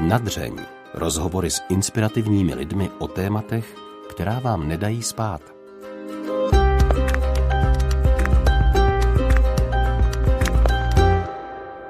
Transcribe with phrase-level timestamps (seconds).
[0.00, 0.56] Nadřeň.
[0.94, 3.76] Rozhovory s inspirativními lidmi o tématech,
[4.10, 5.42] která vám nedají spát.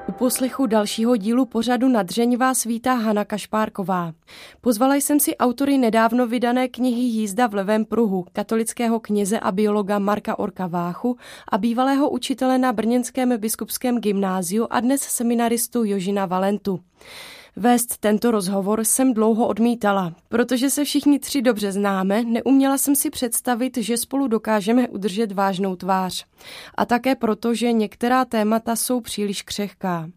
[0.07, 4.12] U poslechu dalšího dílu pořadu Nadřeň vás vítá Hana Kašpárková.
[4.61, 9.98] Pozvala jsem si autory nedávno vydané knihy Jízda v levém pruhu, katolického kněze a biologa
[9.98, 11.16] Marka Orka Váchu
[11.52, 16.80] a bývalého učitele na Brněnském biskupském gymnáziu a dnes seminaristu Jožina Valentu.
[17.59, 20.15] Vést tento rozhovor jsem dlouho odmítala.
[20.29, 25.77] Protože se všichni tři dobře známe, neuměla jsem si představit, že spolu dokážeme udržet vážnou
[25.77, 26.25] tvář.
[26.75, 30.11] A také proto, že některá témata jsou příliš křehká.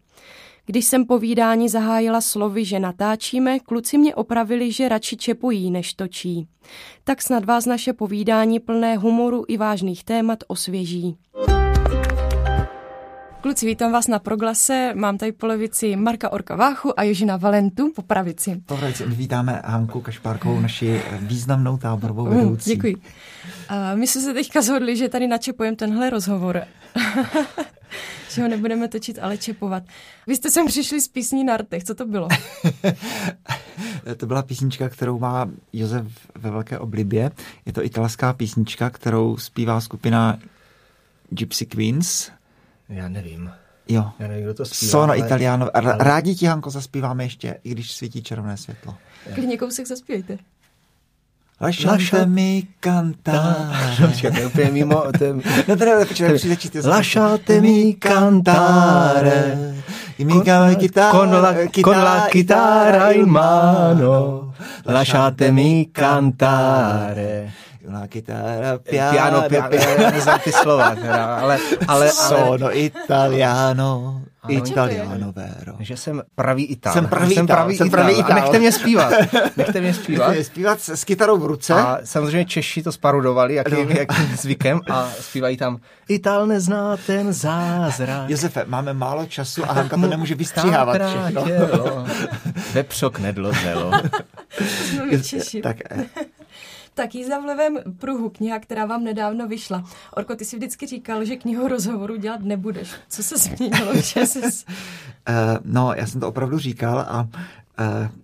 [0.66, 6.48] Když jsem povídání zahájila slovy, že natáčíme, kluci mě opravili, že radši čepují, než točí.
[7.04, 11.16] Tak snad vás naše povídání plné humoru i vážných témat osvěží.
[13.42, 14.92] Kluci, vítám vás na proglase.
[14.94, 18.62] Mám tady po levici Marka Orka Váchu a Ježina Valentu po pravici.
[18.66, 19.04] Po pravici.
[19.06, 22.70] Vítáme Hanku Kašpárkovou, naši významnou táborovou vedoucí.
[22.70, 22.96] Děkuji.
[23.68, 26.62] A my jsme se teďka zhodli, že tady načepujeme tenhle rozhovor.
[28.30, 29.82] že ho nebudeme točit, ale čepovat.
[30.26, 32.28] Vy jste sem přišli s písní na rtech, co to bylo?
[34.16, 37.30] to byla písnička, kterou má Josef ve velké oblibě.
[37.66, 40.38] Je to italská písnička, kterou zpívá skupina
[41.30, 42.30] Gypsy Queens–
[42.92, 43.50] já nevím.
[43.88, 44.10] Jo.
[44.18, 44.90] Já nevím, kdo to zpívá.
[44.90, 45.18] Sono ale...
[45.18, 45.76] Italiano.
[45.76, 45.96] Ale...
[45.98, 48.94] Rádi ti, Hanko, zaspíváme ještě, i když svítí červené světlo.
[49.34, 50.38] Klidně kousek zaspívejte.
[51.60, 53.94] Lasciatemi cantare.
[54.00, 55.04] No, to je úplně mimo.
[55.18, 55.34] To je...
[55.68, 56.74] no teda, počkej, přijde číst.
[56.84, 59.58] Lasciatemi cantare.
[60.16, 60.42] Con,
[61.10, 64.52] con, la, con la chitarra in mano.
[64.86, 67.52] Lasciatemi cantare
[67.84, 75.32] una chitarra piano, piano, piano, neznám ty slova, teda, ale, ale, Sono italiano, ano, italiano
[75.32, 75.76] vero.
[75.80, 76.92] Že jsem pravý Ital.
[76.92, 78.32] Jsem pravý jsem pravý, jsem pravý Ital.
[78.32, 79.12] A nechte mě zpívat.
[79.56, 80.28] Nechte mě zpívat.
[80.28, 81.74] Nechte mě zpívat s kytarou v ruce.
[81.74, 83.94] A samozřejmě Češi to sparudovali, jakým, no.
[83.98, 85.78] jakým zvykem a zpívají tam
[86.08, 88.30] Ital nezná ten zázrak.
[88.30, 91.44] Josefe, máme málo času a Hanka to nemůže vystříhávat všechno.
[92.72, 93.90] Vepřok nedlozelo.
[95.62, 96.04] tak, eh,
[96.94, 99.84] tak jízda v levém pruhu, kniha, která vám nedávno vyšla.
[100.16, 102.90] Orko, ty jsi vždycky říkal, že knihu rozhovoru dělat nebudeš.
[103.08, 103.94] Co se změnilo?
[103.94, 104.40] Že jsi...
[104.40, 104.46] Uh,
[105.64, 107.28] no, já jsem to opravdu říkal a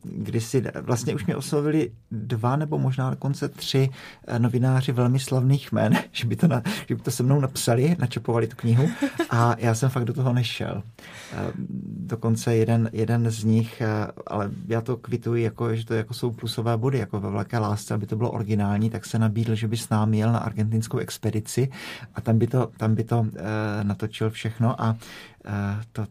[0.02, 3.90] kdysi vlastně už mě oslovili dva nebo možná dokonce tři
[4.26, 7.96] eh, novináři velmi slavných jmen, že by to, na, že by to se mnou napsali,
[7.98, 8.88] načepovali tu knihu
[9.30, 10.82] a já jsem fakt do toho nešel.
[11.32, 11.52] Eh,
[11.98, 13.82] dokonce jeden, jeden z nich,
[14.26, 17.94] ale já to kvituji, jako, že to jako jsou plusové body, jako ve Velké lásce,
[17.94, 21.70] aby to bylo originální, tak se nabídl, že by s námi jel na argentinskou expedici
[22.14, 23.26] a tam by to, tam by to
[23.82, 24.96] natočil všechno a
[25.92, 26.06] to,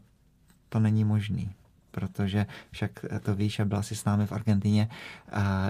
[0.69, 1.56] to není možný
[1.97, 2.91] protože však
[3.23, 4.89] to víš a byla si s námi v Argentině,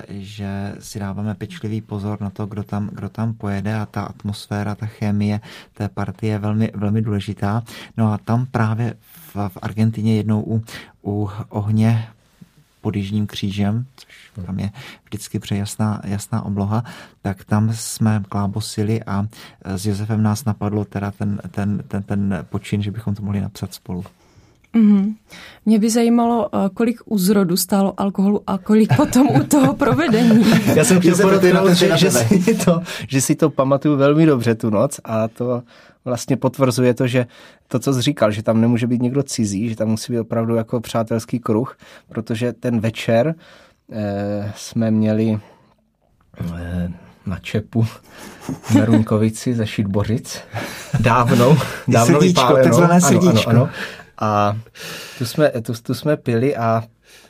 [0.09, 4.75] že si dáváme pečlivý pozor na to, kdo tam, kdo tam pojede a ta atmosféra,
[4.75, 5.39] ta chemie
[5.73, 7.63] té partie je velmi, velmi důležitá.
[7.97, 10.63] No a tam právě v, v Argentině jednou u,
[11.03, 12.07] u ohně
[12.81, 14.69] pod Jižním křížem, což tam je
[15.03, 16.83] vždycky přejasná jasná obloha,
[17.21, 19.27] tak tam jsme klábosili a
[19.63, 23.73] s Josefem nás napadlo teda ten, ten, ten, ten počin, že bychom to mohli napsat
[23.73, 24.03] spolu.
[24.75, 25.15] Mm-hmm.
[25.65, 30.45] Mě by zajímalo, eh, kolik u zrodu stálo alkoholu a kolik potom u toho provedení.
[30.75, 34.69] Já jsem chtěl podotknout, že, že, si to, že si to pamatuju velmi dobře tu
[34.69, 35.63] noc a to
[36.05, 37.25] vlastně potvrzuje to, že
[37.67, 40.55] to, co jsi říkal, že tam nemůže být někdo cizí, že tam musí být opravdu
[40.55, 41.77] jako přátelský kruh,
[42.09, 43.35] protože ten večer
[43.91, 45.39] eh, jsme měli
[46.55, 46.91] eh,
[47.25, 47.87] na Čepu
[48.75, 50.39] na Runkovici ze Šitbořic.
[50.99, 51.57] Dávno,
[51.87, 52.63] dávno srdíčko, vypáleno.
[52.63, 53.49] Takzvané srdíčko.
[53.49, 53.69] Ano, ano, ano.
[54.17, 54.57] A
[55.17, 56.83] tu jsme, tu, tu jsme pili a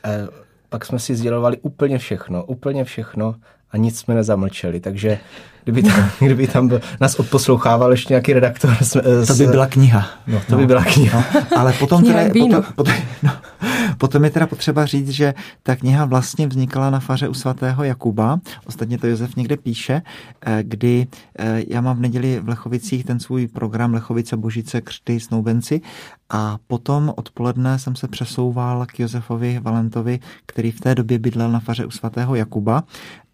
[0.05, 0.27] e,
[0.69, 3.35] pak jsme si sdělovali úplně všechno, úplně všechno
[3.71, 5.19] a nic jsme nezamlčeli, takže
[5.67, 8.77] kdyby tam, kdyby tam byl, nás odposlouchával ještě nějaký redaktor.
[8.81, 10.09] S, to by byla kniha.
[10.27, 10.57] No, to no.
[10.57, 11.23] by byla kniha.
[11.51, 13.31] No, ale potom, teda, potom, potom, no,
[13.97, 15.33] potom je teda potřeba říct, že
[15.63, 20.01] ta kniha vlastně vznikala na faře u svatého Jakuba, ostatně to Josef někde píše,
[20.41, 21.07] eh, kdy
[21.39, 25.81] eh, já mám v neděli v Lechovicích ten svůj program Lechovice, Božice, Křty, Snoubenci
[26.29, 31.59] a potom odpoledne jsem se přesouval k Josefovi Valentovi, který v té době bydlel na
[31.59, 32.83] faře u svatého Jakuba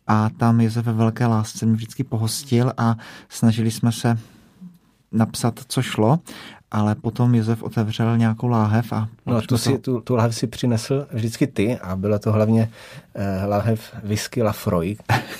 [0.07, 2.95] a tam Josef ve velké lásce mě vždycky pohostil a
[3.29, 4.17] snažili jsme se
[5.11, 6.19] napsat, co šlo,
[6.71, 9.07] ale potom Josef otevřel nějakou láhev a...
[9.25, 12.69] No, tu, si, tu, tu láhev si přinesl vždycky ty a byla to hlavně
[13.15, 14.95] eh, láhev whisky Lafroy,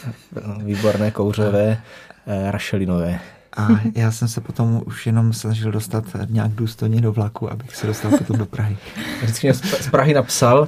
[0.63, 1.81] výborné kouřové,
[2.27, 3.19] eh, rašelinové.
[3.57, 7.88] A já jsem se potom už jenom snažil dostat nějak důstojně do vlaku, abych se
[7.88, 8.77] dostal potom do Prahy.
[9.21, 10.68] Vždycky mě z Prahy napsal,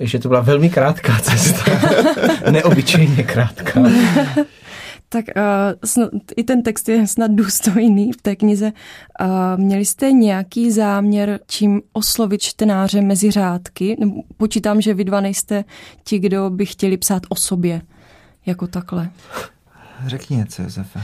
[0.00, 1.70] že to byla velmi krátká cesta.
[2.50, 3.80] Neobyčejně krátká.
[5.10, 5.42] Tak uh,
[5.84, 8.72] snad, i ten text je snad důstojný v té knize.
[9.20, 13.96] Uh, měli jste nějaký záměr, čím oslovit čtenáře mezi řádky?
[14.00, 15.64] Nebo počítám, že vy dva nejste
[16.04, 17.82] ti, kdo by chtěli psát o sobě,
[18.46, 19.10] jako takhle.
[20.06, 21.02] Řekni něco, Josefe.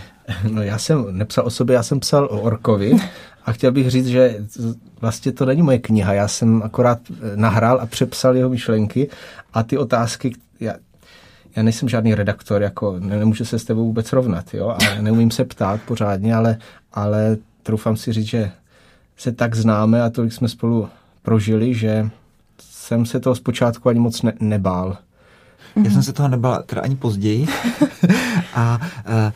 [0.50, 2.96] No já jsem nepsal o sobě, já jsem psal o Orkovi
[3.44, 4.36] a chtěl bych říct, že
[5.00, 6.98] vlastně to není moje kniha, já jsem akorát
[7.34, 9.08] nahrál a přepsal jeho myšlenky.
[9.54, 10.74] A ty otázky, já,
[11.56, 15.44] já nejsem žádný redaktor, jako nemůžu se s tebou vůbec rovnat, jo, a neumím se
[15.44, 16.58] ptát pořádně, ale,
[16.92, 18.50] ale troufám si říct, že
[19.16, 20.88] se tak známe a tolik jsme spolu
[21.22, 22.10] prožili, že
[22.58, 24.96] jsem se toho zpočátku ani moc ne, nebál.
[25.76, 27.46] Já jsem se toho nebál teda ani později.
[28.54, 29.32] a uh,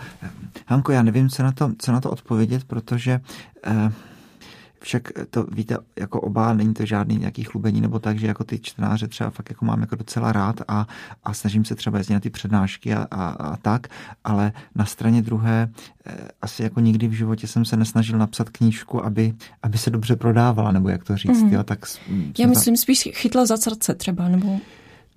[0.66, 3.20] Hanko, já nevím, co na to, co na to odpovědět, protože
[3.66, 3.92] uh,
[4.80, 8.58] však to víte, jako oba, není to žádný nějaký chlubení nebo tak, že jako ty
[8.58, 10.86] čtenáře třeba fakt jako mám jako docela rád a,
[11.24, 13.86] a snažím se třeba jezdit na ty přednášky a, a, a tak,
[14.24, 15.68] ale na straně druhé
[16.06, 20.16] eh, asi jako nikdy v životě jsem se nesnažil napsat knížku, aby, aby se dobře
[20.16, 21.52] prodávala, nebo jak to říct, mm.
[21.52, 21.86] jo, tak...
[22.38, 22.76] Já myslím tam...
[22.76, 24.60] spíš chytla za srdce třeba, nebo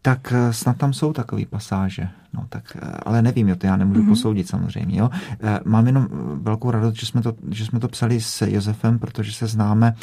[0.01, 2.09] tak eh, snad tam jsou takové pasáže.
[2.33, 4.09] No, tak, eh, ale nevím, jo, to já nemůžu mm-hmm.
[4.09, 4.99] posoudit samozřejmě.
[4.99, 5.09] Jo.
[5.39, 6.07] Eh, mám jenom
[6.41, 9.95] velkou radost, že jsme, to, že jsme to psali s Josefem, protože se známe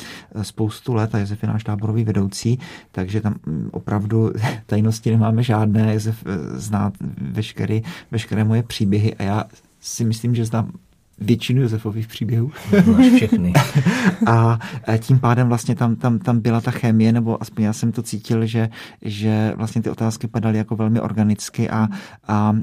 [0.42, 2.58] spoustu let a Josef je náš táborový vedoucí,
[2.92, 4.32] takže tam mm, opravdu
[4.66, 5.94] tajnosti nemáme žádné.
[5.94, 6.24] Josef
[6.54, 7.80] zná veškeré,
[8.10, 9.44] veškeré moje příběhy a já
[9.80, 10.72] si myslím, že znám
[11.20, 12.50] většinu Josefových příběhů.
[12.86, 13.52] Máš všechny.
[14.26, 14.58] a
[14.98, 18.46] tím pádem vlastně tam, tam, tam byla ta chemie, nebo aspoň já jsem to cítil,
[18.46, 18.68] že,
[19.02, 21.88] že vlastně ty otázky padaly jako velmi organicky a, a,
[22.28, 22.56] a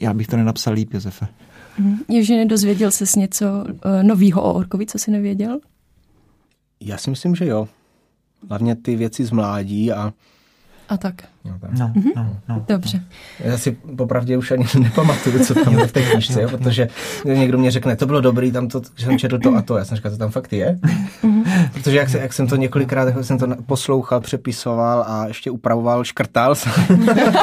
[0.00, 1.28] já bych to nenapsal líp, Josefe.
[1.78, 2.22] Mhm.
[2.22, 5.58] že nedozvěděl ses něco uh, novýho o Orkovi, co jsi nevěděl?
[6.80, 7.68] Já si myslím, že jo.
[8.48, 10.12] Hlavně ty věci z mládí a
[10.88, 11.14] a tak.
[11.48, 12.10] No, no, mhm.
[12.16, 13.02] no, no, Dobře.
[13.40, 16.88] Já si popravdě už ani nepamatuju, co tam je v té knižce, jo, protože
[17.24, 19.76] někdo mě řekne, to bylo dobrý, tam to, že jsem četl to a to.
[19.76, 20.78] Já jsem říkal, to tam fakt je.
[21.22, 21.44] Mhm.
[21.72, 26.04] protože jak, se, jak jsem to několikrát, jak jsem to poslouchal, přepisoval a ještě upravoval,
[26.04, 26.54] škrtal,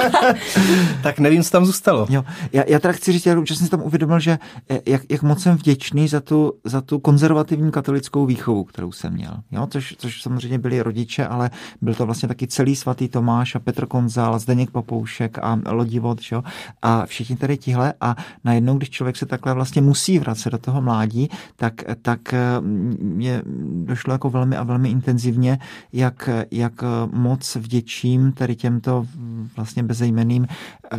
[1.04, 2.08] tak nevím, co tam zůstalo.
[2.10, 2.24] Jo,
[2.54, 5.42] já, já teda chci říct, že jsem si tam uvědomil, že eh, jak, jak moc
[5.42, 9.38] jsem vděčný za tu, za tu konzervativní katolickou výchovu, kterou jsem měl.
[9.52, 11.50] Jo, což, což samozřejmě byli rodiče, ale
[11.82, 16.20] byl to vlastně taky celý svatý Tomáš Tomáš a Petr Konzál, Zdeněk Papoušek a Lodivod,
[16.20, 16.44] čo?
[16.82, 20.82] a všichni tady tihle a najednou, když člověk se takhle vlastně musí vracet do toho
[20.82, 22.36] mládí, tak, tak
[23.00, 23.42] mě
[23.86, 25.60] došlo jako velmi a velmi intenzivně,
[25.94, 29.08] jak, jak moc vděčím tady těmto
[29.56, 30.98] vlastně bezejmeným eh,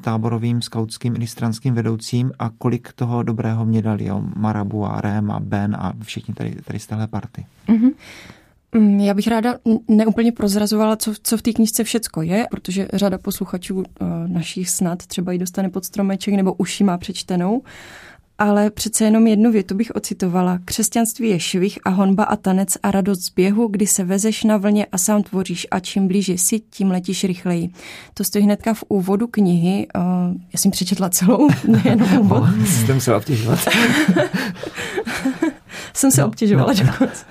[0.00, 4.22] táborovým, skautským, ilistranským vedoucím a kolik toho dobrého mě dali, jo?
[4.36, 7.46] Marabu a Rém a Ben a všichni tady, tady z téhle party.
[7.68, 7.90] Mm-hmm.
[8.74, 9.54] Mm, já bych ráda
[9.88, 13.84] neúplně prozrazovala, co, co v té knižce všecko je, protože řada posluchačů uh,
[14.26, 17.62] našich snad třeba ji dostane pod stromeček nebo uši má přečtenou.
[18.38, 20.58] Ale přece jenom jednu větu bych ocitovala.
[20.64, 24.56] Křesťanství je švih a honba a tanec a radost z běhu, kdy se vezeš na
[24.56, 27.70] vlně a sám tvoříš a čím blíže si, tím letíš rychleji.
[28.14, 29.86] To stojí hnedka v úvodu knihy.
[29.96, 30.02] Uh,
[30.52, 32.44] já jsem přečetla celou, nejenom úvod.
[32.66, 33.58] Jsem se obtěžovat.
[35.94, 37.24] jsem se no, obtěžovala no, dokonce.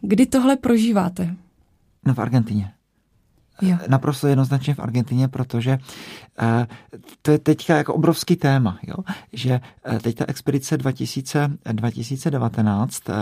[0.00, 1.34] Kdy tohle prožíváte?
[2.06, 2.72] No v Argentině.
[3.62, 3.76] Jo.
[3.88, 5.78] Naprosto jednoznačně v Argentině, protože
[6.42, 6.64] uh,
[7.22, 8.96] to je teďka jako obrovský téma, jo?
[9.32, 9.60] že
[10.02, 13.14] teď ta expedice 2000, 2019, uh,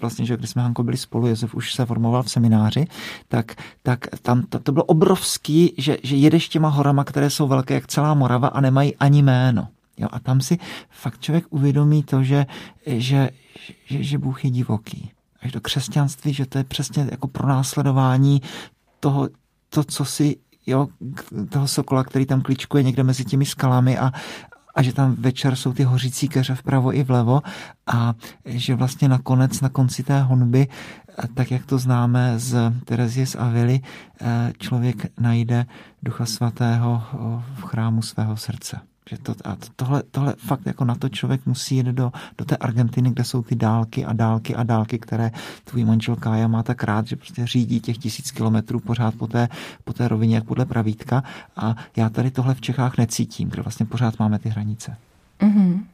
[0.00, 2.86] vlastně, že když jsme Hanko byli spolu, Josef už se formoval v semináři,
[3.28, 7.74] tak, tak tam to, to bylo obrovský, že, že jedeš těma horama, které jsou velké
[7.74, 9.68] jak celá Morava a nemají ani jméno.
[9.98, 10.08] Jo?
[10.12, 10.58] A tam si
[10.90, 12.46] fakt člověk uvědomí to, že,
[12.86, 13.30] že,
[13.86, 15.13] že, že Bůh je divoký
[15.52, 18.42] do křesťanství, že to je přesně jako pronásledování
[19.00, 19.28] toho,
[19.68, 20.36] to, co si,
[20.66, 20.88] jo,
[21.50, 24.12] toho sokola, který tam kličkuje někde mezi těmi skalami a,
[24.74, 27.42] a že tam večer jsou ty hořící keře vpravo i vlevo
[27.86, 30.68] a že vlastně nakonec na konci té honby,
[31.34, 33.80] tak jak to známe z Terezie z Avily,
[34.58, 35.66] člověk najde
[36.02, 37.02] Ducha Svatého
[37.54, 38.80] v chrámu svého srdce.
[39.10, 42.56] Že to, a tohle, tohle fakt jako na to člověk musí jít do, do té
[42.56, 45.30] Argentiny, kde jsou ty dálky a dálky a dálky, které
[45.64, 49.48] tvůj manžel Kája má tak rád, že prostě řídí těch tisíc kilometrů pořád po té,
[49.84, 51.22] po té rovině, jak podle pravítka.
[51.56, 54.96] A já tady tohle v Čechách necítím, kde vlastně pořád máme ty hranice.
[55.40, 55.84] Mm-hmm.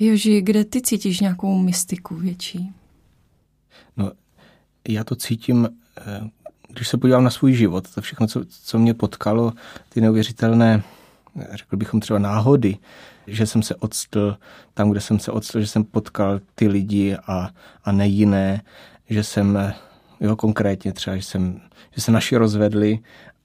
[0.00, 2.72] Joži, kde ty cítíš nějakou mystiku větší?
[3.96, 4.10] No,
[4.88, 6.30] já to cítím, eh,
[6.68, 9.52] když se podívám na svůj život, to všechno, co, co mě potkalo,
[9.88, 10.82] ty neuvěřitelné
[11.52, 12.78] řekl bychom třeba náhody,
[13.26, 14.36] že jsem se odstl
[14.74, 17.50] tam, kde jsem se odstl, že jsem potkal ty lidi a,
[17.84, 18.62] a ne jiné,
[19.10, 19.74] že jsem
[20.20, 21.60] jo, konkrétně třeba, že, jsem,
[21.90, 22.98] že se naši rozvedli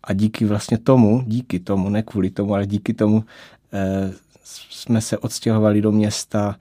[0.04, 3.24] a díky vlastně tomu, díky tomu, ne kvůli tomu, ale díky tomu
[3.74, 4.14] eh,
[4.70, 6.56] jsme se odstěhovali do města,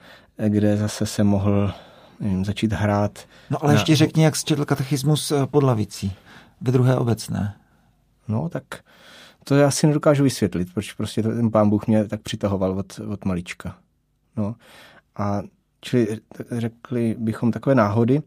[0.48, 1.72] kde zase se mohl
[2.20, 3.18] nevím, začít hrát.
[3.50, 3.80] No ale na...
[3.80, 6.12] ještě řekni, jak jsi četl katechismus eh, pod lavicí
[6.60, 7.54] ve druhé obecné.
[8.28, 8.64] No tak
[9.44, 13.24] to já si nedokážu vysvětlit, proč prostě ten pán Bůh mě tak přitahoval od, od
[13.24, 13.78] malička.
[14.36, 14.56] No.
[15.16, 15.42] A
[15.80, 16.20] čili
[16.50, 18.22] řekli bychom takové náhody,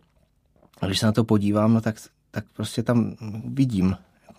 [0.81, 1.95] a když se na to podívám, no tak,
[2.31, 3.95] tak prostě tam vidím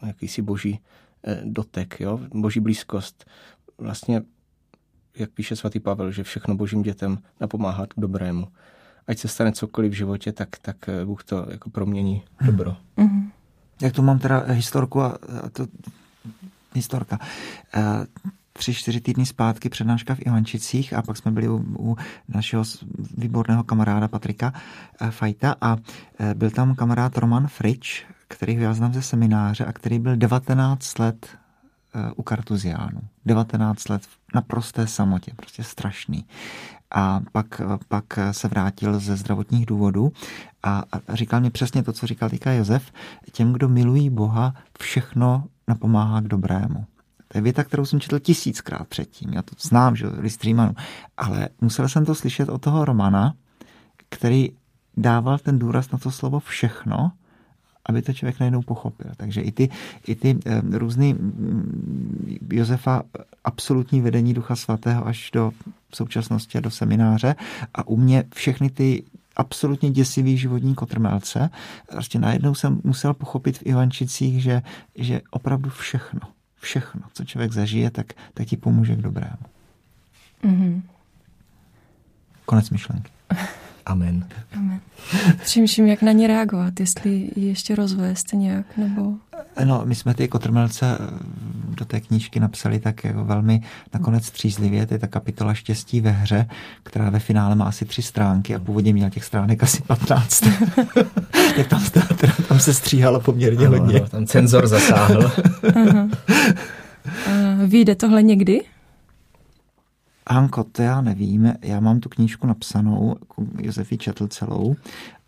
[0.06, 0.80] jakýsi boží
[1.25, 2.20] eh, dotek, jo?
[2.35, 3.25] boží blízkost.
[3.78, 4.23] Vlastně,
[5.16, 8.49] jak píše svatý Pavel, že všechno božím dětem napomáhá k dobrému.
[9.06, 12.76] Ať se stane cokoliv v životě, tak, tak eh, Bůh to jako promění dobro.
[12.97, 13.30] Mm-hmm.
[13.82, 15.66] Jak tu mám teda historku a, a to
[16.75, 17.19] historka.
[17.77, 17.83] Uh,
[18.53, 21.97] tři, čtyři týdny zpátky přednáška v Ivančicích a pak jsme byli u, u
[22.29, 22.65] našeho
[23.17, 24.53] výborného kamaráda Patrika
[25.01, 25.81] uh, Fajta a uh,
[26.35, 31.39] byl tam kamarád Roman Frič, který já znám ze semináře a který byl 19 let
[32.17, 33.01] u Kartuziánu.
[33.27, 36.25] 19 let v naprosté samotě, prostě strašný.
[36.95, 40.12] A pak, pak se vrátil ze zdravotních důvodů
[40.62, 42.92] a, říkal mi přesně to, co říkal týka Josef.
[43.33, 46.87] Těm, kdo milují Boha, všechno napomáhá k dobrému.
[47.28, 49.33] To je věta, kterou jsem četl tisíckrát předtím.
[49.33, 50.75] Já to znám, že list Římanu.
[51.16, 53.35] Ale musel jsem to slyšet od toho Romana,
[54.09, 54.50] který
[54.97, 57.12] dával ten důraz na to slovo všechno,
[57.88, 59.11] aby to člověk najednou pochopil.
[59.16, 59.68] Takže i ty,
[60.07, 63.02] i ty e, různý mm, Josefa
[63.45, 65.52] absolutní vedení Ducha Svatého až do
[65.95, 67.35] současnosti a do semináře
[67.75, 69.02] a u mě všechny ty
[69.37, 71.50] absolutně děsivý životní kotrmelce.
[71.90, 74.62] Prostě najednou jsem musel pochopit v Ivančicích, že,
[74.95, 76.21] že opravdu všechno,
[76.61, 79.45] všechno, co člověk zažije, tak, tak ti pomůže k dobrému.
[80.45, 80.83] Mm-hmm.
[82.45, 83.11] Konec myšlenky.
[83.88, 84.25] Amen.
[84.57, 84.80] Amen.
[85.45, 89.12] Přemýšlím, jak na ně reagovat, jestli ještě rozvést nějak, nebo...
[89.64, 91.07] No, my jsme ty kotrmelce eh,
[91.75, 93.61] do té knížky napsali tak jako velmi
[93.95, 94.87] nakonec střízlivě.
[94.87, 96.47] To je ta kapitola Štěstí ve hře,
[96.83, 100.40] která ve finále má asi tři stránky a původně měla těch stránek asi 15.
[101.57, 101.85] tak tam,
[102.16, 104.00] teda, tam se stříhalo poměrně ano, hodně.
[104.00, 105.33] Ano, tam cenzor zasáhl.
[107.66, 108.61] Vyjde tohle někdy?
[110.28, 111.54] Hanko, to já nevím.
[111.62, 113.16] Já mám tu knížku napsanou,
[113.62, 114.76] Josefi četl celou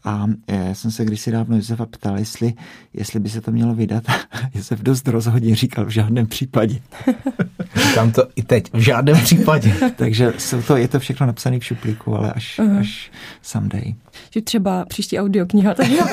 [0.05, 2.53] a já e, jsem se kdysi dávno Josefa ptal, jestli,
[2.95, 4.05] jestli by se to mělo vydat.
[4.55, 6.81] Josef dost rozhodně říkal v žádném případě.
[7.75, 9.75] Říkám to i teď, v žádném případě.
[9.97, 12.79] Takže jsou to, je to všechno napsané v šuplíku, ale až, uh-huh.
[12.79, 13.11] až
[13.43, 13.95] someday.
[14.31, 16.07] Že třeba příští audiokniha, tak já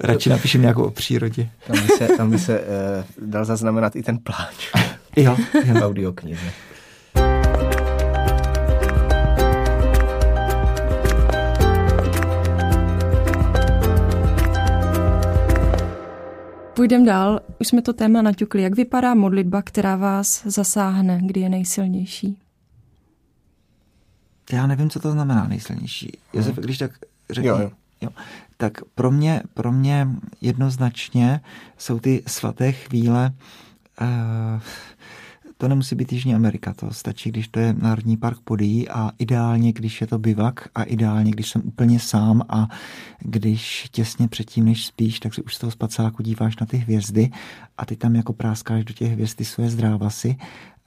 [0.00, 1.48] Radši napíšem nějakou o přírodě.
[1.66, 4.70] Tam by se, tam by se uh, dal zaznamenat i ten pláč.
[5.18, 5.74] Jo, jo.
[5.74, 6.52] V audioknize.
[16.74, 18.62] Půjdeme dál, už jsme to téma naťukli.
[18.62, 22.38] Jak vypadá modlitba, která vás zasáhne, kdy je nejsilnější?
[24.52, 26.18] Já nevím, co to znamená nejsilnější.
[26.32, 26.64] Josef, hmm.
[26.64, 26.90] když tak
[27.30, 27.48] řekni.
[27.48, 27.70] Jo, jo.
[28.00, 28.10] Jo.
[28.56, 30.08] Tak pro mě, pro mě
[30.40, 31.40] jednoznačně
[31.78, 33.67] jsou ty svaté chvíle uh,
[35.58, 39.72] to nemusí být Jižní Amerika, to stačí, když to je Národní park Podí a ideálně,
[39.72, 42.68] když je to bivak a ideálně, když jsem úplně sám a
[43.20, 47.30] když těsně předtím, než spíš, tak si už z toho spacáku díváš na ty hvězdy
[47.78, 50.36] a ty tam jako práskáš do těch hvězd ty svoje zdrávasy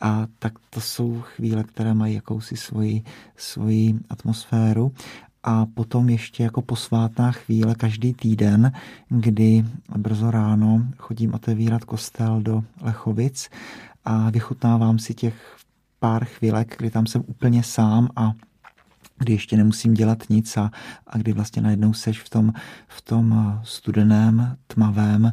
[0.01, 3.03] a tak to jsou chvíle, které mají jakousi svoji,
[3.35, 4.91] svoji atmosféru
[5.43, 8.71] a potom ještě jako posvátná chvíle každý týden,
[9.09, 9.65] kdy
[9.97, 13.49] brzo ráno chodím otevírat kostel do Lechovic
[14.05, 15.57] a vychutnávám si těch
[15.99, 18.33] pár chvílek, kdy tam jsem úplně sám a
[19.17, 20.71] kdy ještě nemusím dělat nic a,
[21.07, 22.53] a kdy vlastně najednou seš v tom,
[22.87, 25.31] v tom studeném, tmavém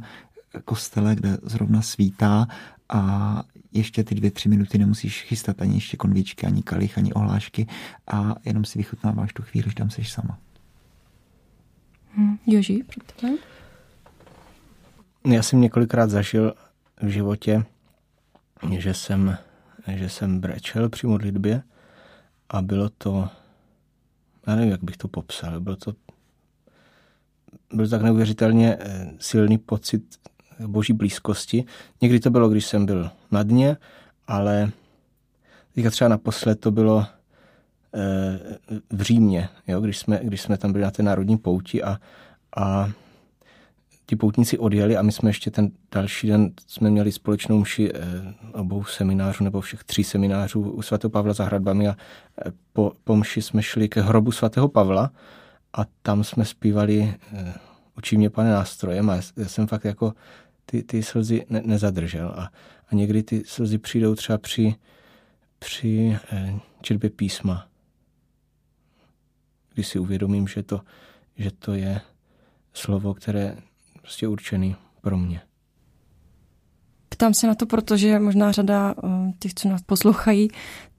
[0.64, 2.46] kostele, kde zrovna svítá
[2.88, 7.66] a ještě ty dvě, tři minuty nemusíš chystat ani ještě konvičky, ani kalich, ani ohlášky
[8.06, 10.38] a jenom si vychutnáváš tu chvíli, že tam seš sama.
[12.14, 13.32] Hmm, Joži, pro tebe?
[15.26, 16.54] Já jsem několikrát zažil
[17.02, 17.64] v životě,
[18.78, 19.38] že jsem,
[19.86, 21.62] že jsem brečel při modlitbě
[22.48, 23.28] a bylo to,
[24.46, 25.92] já nevím, jak bych to popsal, bylo to
[27.72, 30.18] byl tak neuvěřitelně eh, silný pocit
[30.66, 31.64] boží blízkosti.
[32.00, 33.76] Někdy to bylo, když jsem byl na dně,
[34.26, 34.70] ale
[35.74, 37.06] teďka třeba naposled to bylo
[37.94, 38.58] eh,
[38.90, 41.98] v Římě, jo, když, jsme, když jsme tam byli na té národní pouti a,
[42.56, 42.90] a
[44.06, 48.00] ti poutníci odjeli a my jsme ještě ten další den jsme měli společnou mši eh,
[48.52, 51.96] obou seminářů nebo všech tří seminářů u svatého Pavla za hradbami a
[52.46, 55.10] eh, po, po mši jsme šli ke hrobu svatého Pavla
[55.72, 57.14] a tam jsme zpívali
[57.98, 60.12] Učí mě pane nástrojem a já jsem fakt jako
[60.70, 62.50] ty, ty slzy ne, nezadržel a,
[62.88, 64.74] a někdy ty slzy přijdou třeba při,
[65.58, 67.68] při eh, četbě písma,
[69.74, 70.80] kdy si uvědomím, že to,
[71.36, 72.00] že to je
[72.72, 73.56] slovo, které
[74.00, 75.40] prostě určený pro mě.
[77.08, 80.48] Ptám se na to, protože možná řada uh, těch, co nás poslouchají,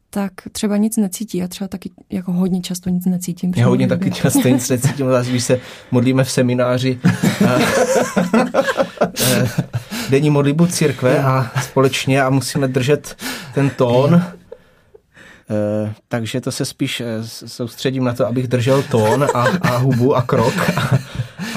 [0.10, 1.38] tak třeba nic necítí.
[1.38, 3.54] Já třeba taky jako hodně často nic necítím.
[3.56, 5.60] Já hodně taky často nic necítím, zase když se
[5.92, 7.00] modlíme v semináři
[10.10, 13.16] denní modlitbu církve a společně a musíme držet
[13.54, 14.24] ten tón
[15.52, 20.16] Eh, takže to se spíš eh, soustředím na to, abych držel tón a, a hubu
[20.16, 20.54] a krok.
[20.78, 20.99] A,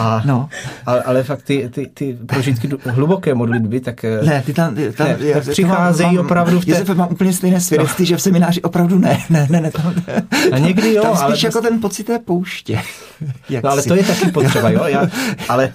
[0.03, 0.49] a, no.
[0.87, 4.93] ale, ale fakt ty, ty, ty prožitky hluboké modlitby, tak, eh, ne, ty tam, ty
[4.93, 6.71] tam ne, tak přicházejí mám, opravdu v té...
[6.71, 8.07] Josef, mám úplně stejné svědectví, no.
[8.07, 10.27] že v semináři opravdu ne, ne, ne, ne, tam ne.
[10.53, 11.49] A někdy jo, tam spíš ale...
[11.49, 12.83] jako ten pocit té pouště.
[13.63, 13.89] no ale si.
[13.89, 15.07] to je taky potřeba, jo, já,
[15.49, 15.73] ale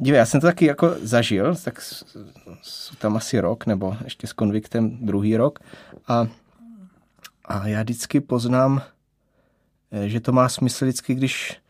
[0.00, 1.80] Dívej, já jsem to taky jako zažil, tak
[2.98, 5.58] tam asi rok, nebo ještě s konviktem druhý rok
[6.08, 6.26] a
[7.44, 8.82] a já vždycky poznám,
[9.92, 11.60] eh, že to má smysl vždycky, když,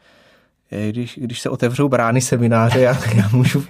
[0.91, 3.65] když, když se otevřou brány semináře, já, já můžu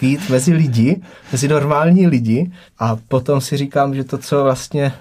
[0.00, 4.92] jít mezi lidi, mezi normální lidi a potom si říkám, že to, co vlastně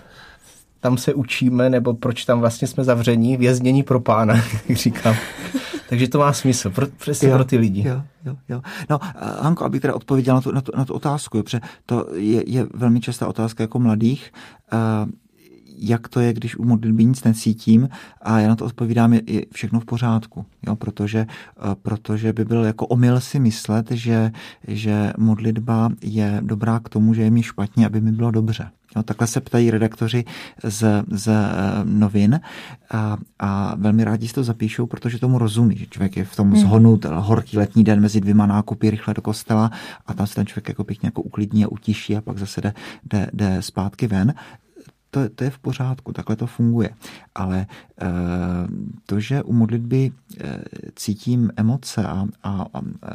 [0.80, 4.36] tam se učíme, nebo proč tam vlastně jsme zavření, věznění pro pána,
[4.70, 5.16] jak říkám.
[5.90, 7.88] Takže to má smysl, pro, přesně jo, pro ty lidi.
[7.88, 8.62] Jo, jo, jo.
[8.90, 9.00] No,
[9.42, 12.68] Hanko, abych teda odpověděl na tu, na tu, na tu otázku, protože to je, je
[12.74, 14.34] velmi častá otázka jako mladých.
[14.74, 15.10] Uh,
[15.78, 17.90] jak to je, když u modlitby nic necítím
[18.22, 22.46] a já na to odpovídám, je, je všechno v pořádku, jo, protože, eh, protože by
[22.46, 24.32] byl jako omyl si myslet, že,
[24.68, 28.70] že modlitba je dobrá k tomu, že je mi špatně, aby mi bylo dobře.
[28.96, 30.26] Jo, takhle se ptají redaktoři
[30.64, 31.42] z, z eh,
[31.84, 32.40] novin
[32.92, 36.52] a, a velmi rádi si to zapíšou, protože tomu rozumí, že člověk je v tom
[36.52, 36.60] hmm.
[36.60, 39.72] zhonu, horký letní den mezi dvěma nákupy rychle do kostela
[40.06, 42.74] a tam se ten člověk jako pěkně jako uklidní a utiší a pak zase jde,
[43.04, 44.34] jde, jde zpátky ven
[45.14, 46.90] to, to je v pořádku, takhle to funguje.
[47.36, 47.68] Ale e,
[49.06, 50.60] to, že u modlitby e,
[50.96, 52.66] cítím emoce a, a,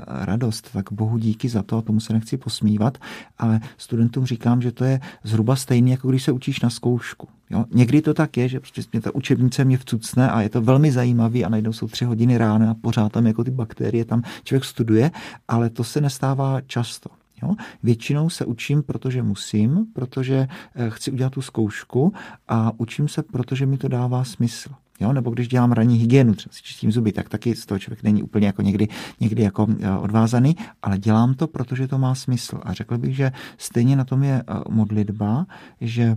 [0.07, 2.99] a radost, tak bohu díky za to, a tomu se nechci posmívat,
[3.39, 7.29] ale studentům říkám, že to je zhruba stejný, jako když se učíš na zkoušku.
[7.51, 7.65] Jo?
[7.75, 10.93] Někdy to tak je, že prostě mě ta učebnice mě vcucne a je to velmi
[10.93, 14.65] zajímavý a najednou jsou tři hodiny ráno a pořád tam jako ty bakterie tam člověk
[14.65, 15.11] studuje,
[15.49, 17.11] ale to se nestává často.
[17.43, 17.55] Jo?
[17.83, 22.13] Většinou se učím, protože musím, protože eh, chci udělat tu zkoušku
[22.49, 24.71] a učím se, protože mi to dává smysl.
[25.01, 25.13] Jo?
[25.13, 28.23] Nebo když dělám ranní hygienu, třeba si čistím zuby, tak taky z toho člověk není
[28.23, 28.89] úplně jako někdy,
[29.21, 32.61] někdy jako eh, odvázaný, ale dělám to, protože to má smysl.
[32.63, 35.47] A řekl bych, že stejně na tom je eh, modlitba,
[35.81, 36.17] že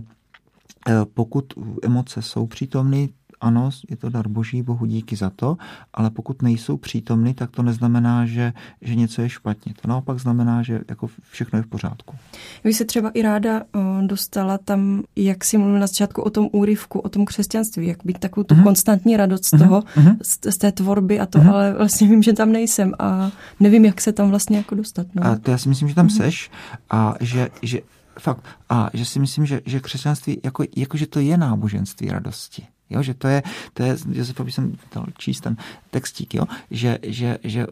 [1.14, 3.08] pokud emoce jsou přítomny,
[3.42, 5.56] ano, je to dar boží, bohu díky za to,
[5.94, 9.74] ale pokud nejsou přítomny, tak to neznamená, že, že něco je špatně.
[9.82, 12.16] To naopak znamená, že jako všechno je v pořádku.
[12.64, 13.62] Vy se třeba i ráda
[14.06, 18.18] dostala tam, jak si mluvil na začátku o tom úryvku, o tom křesťanství, jak být
[18.18, 18.62] takovou tu uh-huh.
[18.62, 19.62] konstantní radost z mhm.
[19.62, 20.16] toho, uh-huh.
[20.22, 21.50] z, z té tvorby a to, uh-huh.
[21.50, 25.06] ale vlastně vím, že tam nejsem a nevím, jak se tam vlastně jako dostat.
[25.14, 25.26] No.
[25.26, 26.16] A to já si myslím, že tam uh-huh.
[26.16, 26.50] seš
[26.90, 27.80] a že, že
[28.18, 32.66] fakt, a že si myslím, že, že křesťanství, jako, jako že to je náboženství radosti.
[32.92, 33.42] Jo, že to je,
[33.74, 35.56] to je, Josefovi jsem dal číst ten
[35.90, 37.66] textík, jo, že, že, že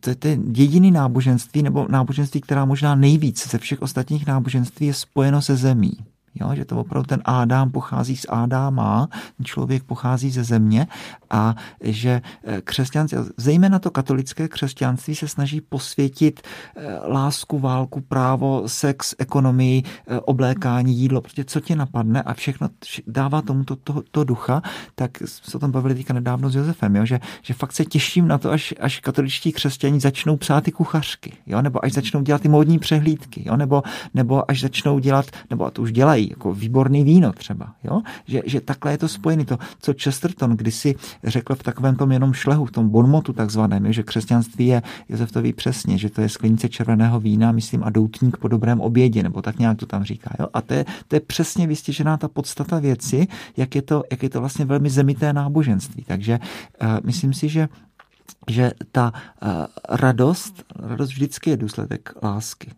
[0.00, 4.86] to, je, to je jediný náboženství, nebo náboženství, která možná nejvíc ze všech ostatních náboženství
[4.86, 5.92] je spojeno se zemí.
[6.40, 9.08] Jo, že to opravdu ten Ádám pochází z Ádáma,
[9.44, 10.86] člověk pochází ze země
[11.30, 16.40] a že eh, křesťanství, zejména to katolické křesťanství se snaží posvětit
[16.76, 22.68] eh, lásku, válku, právo, sex, ekonomii, eh, oblékání, jídlo, prostě co tě napadne a všechno
[23.06, 23.76] dává tomu to,
[24.10, 24.62] to, ducha,
[24.94, 28.28] tak se o tom bavili teďka nedávno s Josefem, jo, že, že fakt se těším
[28.28, 32.42] na to, až, až katoličtí křesťaní začnou psát ty kuchařky, jo, nebo až začnou dělat
[32.42, 33.82] ty módní přehlídky, jo, nebo,
[34.14, 38.02] nebo až začnou dělat, nebo to už dělají, jako výborný víno třeba, jo?
[38.26, 39.44] Že, že takhle je to spojené.
[39.44, 44.02] To, co Chesterton kdysi řekl v takovém tom jenom šlehu, v tom bonmotu takzvaném, že
[44.02, 48.36] křesťanství je, Josef to ví přesně, že to je sklenice červeného vína, myslím, a doutník
[48.36, 50.30] po dobrém obědě, nebo tak nějak to tam říká.
[50.38, 50.46] Jo?
[50.54, 54.30] A to je, to je přesně vystěžená ta podstata věci, jak je to, jak je
[54.30, 56.04] to vlastně velmi zemité náboženství.
[56.06, 56.38] Takže
[56.82, 57.68] uh, myslím si, že
[58.48, 59.48] že ta uh,
[59.88, 62.70] radost, radost vždycky je důsledek lásky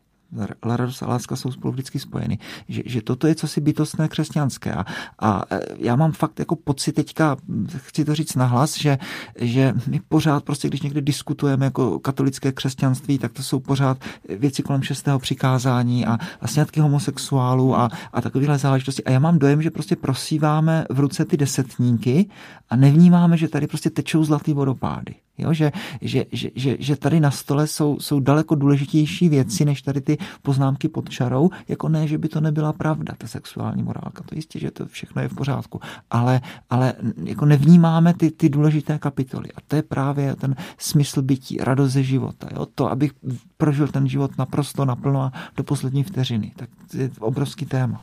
[0.62, 2.38] radost a láska jsou spolu vždycky spojeny.
[2.68, 4.72] Že, že toto je cosi bytostné křesťanské.
[4.72, 4.84] A,
[5.18, 7.36] a e, já mám fakt jako pocit teďka,
[7.76, 8.98] chci to říct nahlas, že,
[9.40, 14.62] že my pořád prostě, když někdy diskutujeme jako katolické křesťanství, tak to jsou pořád věci
[14.62, 19.04] kolem šestého přikázání a, a sňatky homosexuálů a, a takovéhle záležitosti.
[19.04, 22.28] A já mám dojem, že prostě prosíváme v ruce ty desetníky
[22.70, 25.14] a nevnímáme, že tady prostě tečou zlatý vodopády.
[25.38, 25.52] Jo?
[25.52, 30.00] Že, že, že, že, že tady na stole jsou, jsou daleko důležitější věci, než tady
[30.00, 34.24] ty poznámky pod čarou, jako ne, že by to nebyla pravda, ta sexuální morálka.
[34.26, 38.98] To jistě, že to všechno je v pořádku, ale, ale jako nevnímáme ty, ty důležité
[38.98, 39.48] kapitoly.
[39.56, 42.48] A to je právě ten smysl bytí, radost ze života.
[42.54, 42.66] Jo?
[42.74, 43.12] To, abych
[43.56, 46.52] prožil ten život naprosto naplno a do poslední vteřiny.
[46.56, 48.02] Tak to je obrovský téma.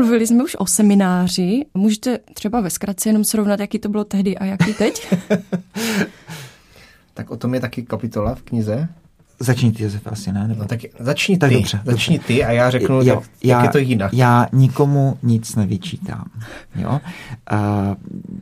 [0.00, 1.64] Mluvili jsme už o semináři.
[1.74, 5.14] Můžete třeba ve zkratce jenom srovnat, jaký to bylo tehdy a jaký teď?
[7.14, 8.88] tak o tom je taky kapitola v knize.
[9.40, 10.48] Začni ty, Josef, asi ne?
[10.48, 10.62] Nebo...
[10.62, 11.54] No, tak začni tak ty.
[11.54, 12.26] Dobře, začni dobře.
[12.26, 14.12] ty a já řeknu, jo, jak, já, jak je to jinak.
[14.12, 16.24] Já nikomu nic nevyčítám.
[16.74, 17.00] Jo?
[17.52, 17.58] Uh,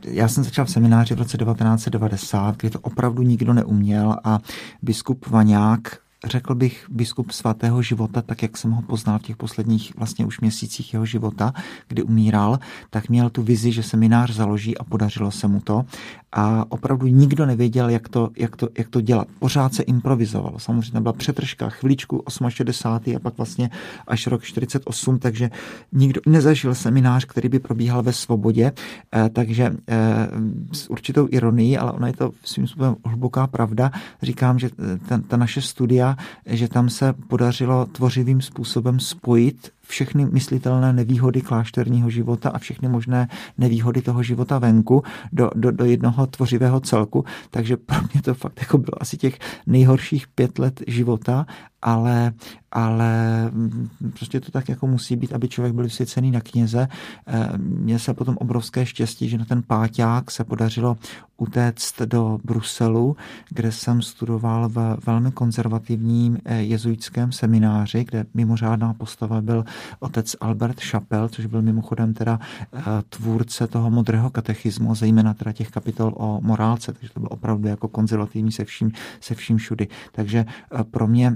[0.03, 4.39] já jsem začal v semináři v roce 1990, kdy to opravdu nikdo neuměl a
[4.81, 9.95] biskup Vaňák řekl bych, biskup svatého života, tak jak jsem ho poznal v těch posledních
[9.97, 11.53] vlastně už měsících jeho života,
[11.87, 15.85] kdy umíral, tak měl tu vizi, že seminář založí a podařilo se mu to.
[16.31, 19.27] A opravdu nikdo nevěděl, jak to, jak to, jak to dělat.
[19.39, 20.59] Pořád se improvizovalo.
[20.59, 23.15] Samozřejmě byla přetržka, chvíličku 68.
[23.15, 23.69] a pak vlastně
[24.07, 25.49] až rok 48, takže
[25.91, 28.71] nikdo nezažil seminář, který by probíhal ve svobodě,
[29.15, 30.27] eh, takže eh,
[30.71, 33.91] s určitou ironií, ale ona je to svým způsobem hluboká pravda.
[34.21, 34.69] Říkám, že
[35.07, 36.15] ta, ta naše studia
[36.45, 43.27] že tam se podařilo tvořivým způsobem spojit všechny myslitelné nevýhody klášterního života a všechny možné
[43.57, 47.25] nevýhody toho života venku do, do, do jednoho tvořivého celku.
[47.51, 51.45] Takže pro mě to fakt jako bylo asi těch nejhorších pět let života,
[51.81, 52.33] ale,
[52.71, 53.11] ale
[53.51, 56.87] mm, prostě to tak jako musí být, aby člověk byl vysvěcený na kněze.
[57.27, 60.97] Eh, Měl se potom obrovské štěstí, že na ten páťák se podařilo
[61.37, 63.17] utéct do Bruselu,
[63.49, 69.65] kde jsem studoval v velmi konzervativním eh, jezuitském semináři, kde mimořádná postava byl
[69.99, 72.39] otec Albert Šapel, což byl mimochodem teda
[72.73, 77.67] eh, tvůrce toho modrého katechismu, zejména teda těch kapitol o morálce, takže to bylo opravdu
[77.67, 79.87] jako konzervativní se vším, se vším všudy.
[80.11, 80.45] Takže
[80.91, 81.35] pro mě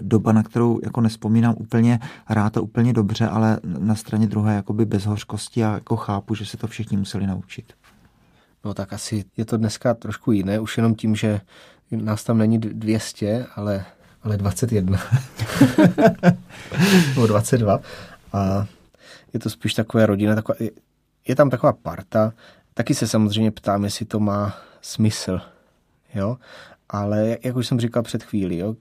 [0.00, 4.84] doba, na kterou jako nespomínám úplně rád a úplně dobře, ale na straně druhé jakoby
[4.84, 7.72] bez hořkosti a jako chápu, že se to všichni museli naučit.
[8.64, 11.40] No tak asi je to dneska trošku jiné, už jenom tím, že
[11.90, 13.84] nás tam není 200, ale
[14.22, 14.98] ale 21.
[17.08, 17.80] Nebo 22.
[18.32, 18.66] A
[19.32, 20.58] je to spíš takové rodina, taková,
[21.28, 22.32] je tam taková parta.
[22.74, 25.40] Taky se samozřejmě ptám, jestli to má smysl.
[26.14, 26.36] Jo?
[26.88, 28.76] Ale jak už jsem říkal před chvílí, jo?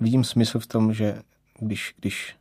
[0.00, 1.22] Vidím smysl v tom, že
[1.60, 2.36] když, když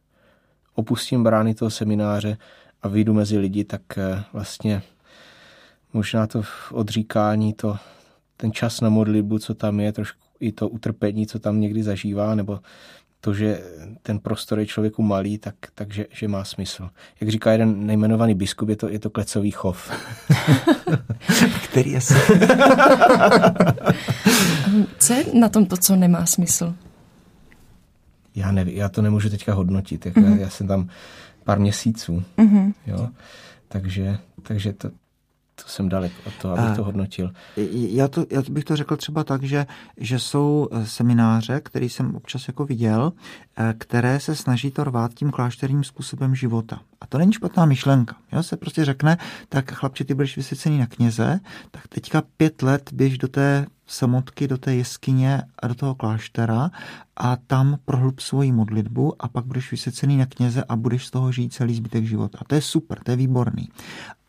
[0.75, 2.37] opustím brány toho semináře
[2.81, 4.81] a vyjdu mezi lidi, tak eh, vlastně
[5.93, 7.77] možná to odříkání, to,
[8.37, 12.35] ten čas na modlitbu, co tam je, trošku i to utrpení, co tam někdy zažívá,
[12.35, 12.59] nebo
[13.21, 13.59] to, že
[14.01, 16.89] ten prostor je člověku malý, tak, takže že má smysl.
[17.21, 19.91] Jak říká jeden nejmenovaný biskup, je to, je to klecový chov.
[21.63, 22.13] Který je se...
[24.99, 26.75] co je na tom to, co nemá smysl?
[28.35, 30.05] Já nevím, já to nemůžu teďka hodnotit.
[30.05, 30.23] Jak mm-hmm.
[30.23, 30.39] já, mhm.
[30.39, 30.89] já jsem tam
[31.43, 32.23] pár měsíců.
[32.37, 32.73] Mm-hmm.
[32.87, 33.09] Jo?
[33.67, 34.89] Takže, takže to,
[35.55, 37.31] to jsem dalek od toho, abych to hodnotil.
[37.71, 39.65] Já, to, já bych to řekl třeba tak, že,
[39.97, 43.13] že jsou eh, semináře, které jsem občas jako viděl,
[43.57, 46.79] eh, které se snaží to rvát tím klášterním způsobem života.
[47.01, 48.15] A to není špatná myšlenka.
[48.31, 48.43] Jo?
[48.43, 49.17] Se prostě řekne,
[49.49, 51.39] tak chlapče, ty budeš vysvěcený na kněze,
[51.71, 56.71] tak teďka pět let běž do té samotky, do té jeskyně a do toho kláštera
[57.17, 61.31] a tam prohlub svoji modlitbu a pak budeš vysvěcený na kněze a budeš z toho
[61.31, 62.37] žít celý zbytek života.
[62.41, 63.69] A to je super, to je výborný.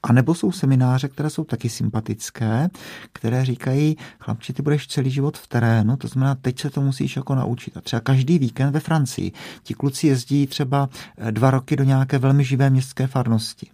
[0.07, 2.69] A nebo jsou semináře, které jsou taky sympatické,
[3.12, 7.16] které říkají, chlapči, ty budeš celý život v terénu, to znamená, teď se to musíš
[7.16, 7.77] jako naučit.
[7.77, 10.88] A třeba každý víkend ve Francii ti kluci jezdí třeba
[11.19, 13.66] eh, dva roky do nějaké velmi živé městské farnosti.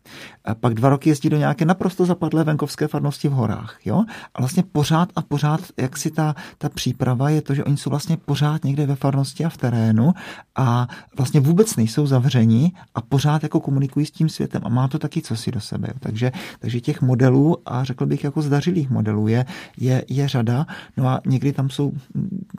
[0.45, 3.79] A pak dva roky jezdí do nějaké naprosto zapadlé venkovské farnosti v horách.
[3.85, 4.05] Jo?
[4.35, 7.91] A vlastně pořád a pořád, jak si ta, ta příprava je to, že oni jsou
[7.91, 10.13] vlastně pořád někde ve farnosti a v terénu
[10.57, 14.99] a vlastně vůbec nejsou zavření a pořád jako komunikují s tím světem a má to
[14.99, 15.89] taky co si do sebe.
[16.01, 19.45] Takže takže, takže těch modelů a řekl bych jako zdařilých modelů je,
[19.77, 20.67] je, je řada.
[20.97, 21.93] No a někdy tam jsou,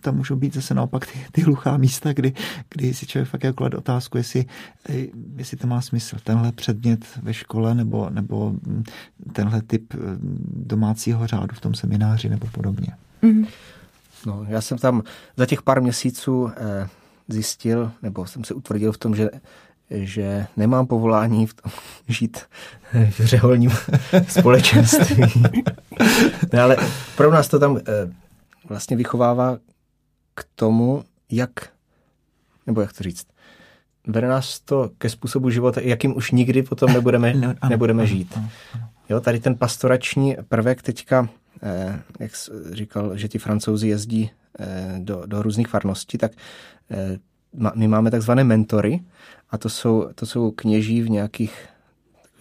[0.02, 2.34] tam můžou být zase naopak ty, ty hluchá místa, kdy,
[2.70, 4.46] kdy si člověk fakt jako klade otázku, jestli,
[5.36, 6.18] jestli to má smysl.
[6.24, 8.54] Tenhle předmět ve škole nebo, nebo
[9.34, 9.98] tenhle typ eh,
[10.56, 12.88] domácího řádu v tom semináři nebo podobně.
[13.22, 13.46] Mm.
[14.26, 15.04] No, já jsem tam
[15.38, 16.88] za těch pár měsíců eh,
[17.28, 19.30] zjistil, nebo jsem se utvrdil v tom, že
[19.90, 21.72] že nemám povolání v tom,
[22.08, 22.38] žít
[23.10, 23.72] v řeholním
[24.28, 25.24] společenství.
[26.54, 26.78] ne, ale
[27.18, 28.14] pro nás to tam eh,
[28.70, 29.58] vlastně vychovává
[30.36, 31.50] k tomu, jak,
[32.68, 33.28] nebo jak to říct,
[34.08, 38.40] vede nás to ke způsobu života, jakým už nikdy potom nebudeme, no, nebudeme žít.
[39.10, 41.30] Jo, tady ten pastorační prvek teďka,
[41.64, 42.32] eh, jak
[42.72, 46.32] říkal, že ti francouzi jezdí eh, do, do různých farností, tak
[46.92, 47.18] eh,
[47.76, 49.00] my máme takzvané mentory
[49.50, 51.68] a to jsou, to jsou kněží v nějakých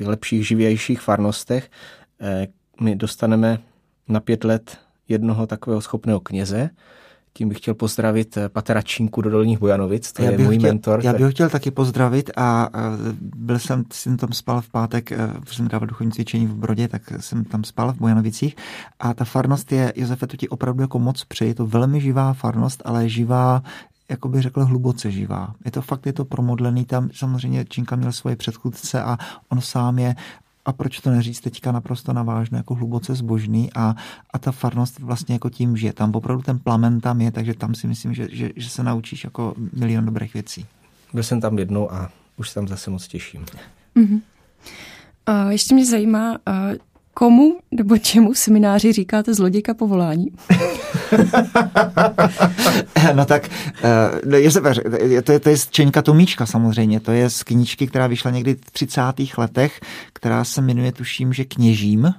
[0.01, 1.70] lepších, živějších farnostech.
[2.20, 2.46] Eh,
[2.81, 3.59] my dostaneme
[4.09, 6.70] na pět let jednoho takového schopného kněze,
[7.35, 10.70] tím bych chtěl pozdravit eh, Patera Čínku do Dolních Bojanovic, to já je můj chtěl,
[10.70, 11.01] mentor.
[11.05, 12.68] Já bych ho chtěl taky pozdravit a
[13.37, 16.88] byl jsem, jsem tam spal v pátek, eh, protože jsem dával duchovní cvičení v Brodě,
[16.88, 18.57] tak jsem tam spal v Bojanovicích
[19.01, 22.33] a ta farnost je, Josefe, to ti opravdu jako moc přeji, je to velmi živá
[22.33, 23.62] farnost, ale živá
[24.09, 25.55] jako bych řekl, hluboce živá.
[25.65, 29.99] Je to fakt, je to promodlený, tam samozřejmě Čínka měl svoje předchůdce a on sám
[29.99, 30.15] je
[30.65, 33.95] a proč to neříct teďka naprosto navážně, jako hluboce zbožný a,
[34.31, 35.93] a ta farnost vlastně jako tím žije.
[35.93, 39.25] Tam opravdu ten plamen tam je, takže tam si myslím, že, že, že se naučíš
[39.25, 40.67] jako milion dobrých věcí.
[41.15, 43.45] Byl jsem tam jednou a už se tam zase moc těším.
[43.97, 44.21] Mm-hmm.
[45.29, 46.37] Uh, ještě mě zajímá, uh,
[47.14, 50.27] komu nebo čemu semináři říkáte zlodějka povolání?
[53.14, 53.48] no tak,
[54.25, 58.07] uh, je, to, je, to je z Čeňka Tomíčka samozřejmě, to je z knížky, která
[58.07, 59.03] vyšla někdy v 30.
[59.38, 59.81] letech,
[60.12, 62.14] která se jmenuje, tuším, že Kněžím.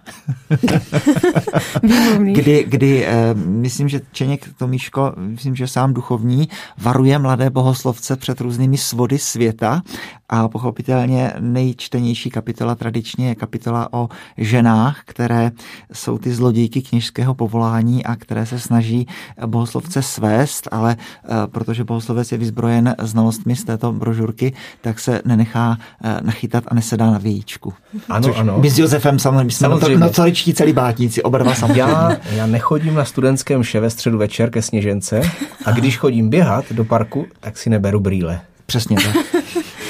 [2.34, 8.42] kdy, kdy uh, myslím, že Čeněk Tomíčko, myslím, že sám duchovní, varuje mladé bohoslovce před
[8.42, 9.82] různými svody světa
[10.30, 15.52] a pochopitelně nejčtenější kapitola tradičně je kapitola o ženách, které
[15.94, 19.08] jsou ty zlodějky kněžského povolání a které se snaží
[19.46, 25.78] bohoslovce svést, ale eh, protože bohoslovec je vyzbrojen znalostmi z této brožurky, tak se nenechá
[26.04, 27.74] eh, nachytat a nesedá na vějíčku.
[28.10, 28.58] Ano, Což ano.
[28.60, 29.98] My s Josefem samozřejmě, jsme samozřejmě.
[29.98, 31.82] notoričtí celý bátníci, oba dva samozřejmě.
[31.82, 35.22] Já, já nechodím na studentském vše ve středu večer ke sněžence
[35.66, 38.42] a když chodím běhat do parku, tak si neberu brýle.
[38.66, 39.43] Přesně tak.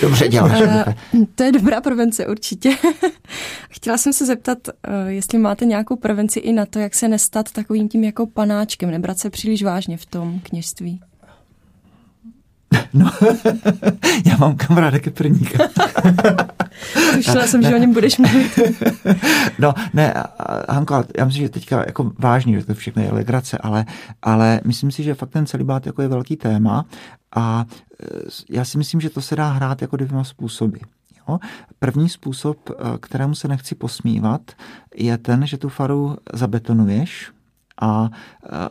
[0.04, 0.62] Dobře děláš.
[0.62, 2.78] Uh, to je dobrá prevence určitě.
[3.70, 7.52] Chtěla jsem se zeptat, uh, jestli máte nějakou prevenci i na to, jak se nestat
[7.52, 11.02] takovým tím jako panáčkem, nebrat se příliš vážně v tom kněžství.
[12.94, 13.12] No,
[14.26, 15.70] já mám kamaráda Keprníka.
[17.14, 18.60] Tušila jsem, že o něm budeš mluvit.
[19.60, 20.14] No, ne,
[20.70, 23.86] Hanko, já myslím, že teďka jako vážný, že to všechno je legrace, ale,
[24.22, 26.86] ale myslím si, že fakt ten celibát jako je velký téma
[27.36, 27.66] a
[28.50, 30.78] já si myslím, že to se dá hrát jako dvěma způsoby.
[31.28, 31.40] Jo?
[31.80, 34.52] První způsob, e, kterému se nechci posmívat,
[34.96, 37.32] je ten, že tu faru zabetonuješ,
[37.82, 38.10] a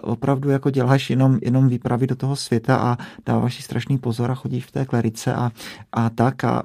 [0.03, 4.35] opravdu jako děláš jenom, jenom výpravy do toho světa a dáváš si strašný pozor a
[4.35, 5.53] chodíš v té klerice a,
[5.93, 6.45] a tak.
[6.45, 6.63] A,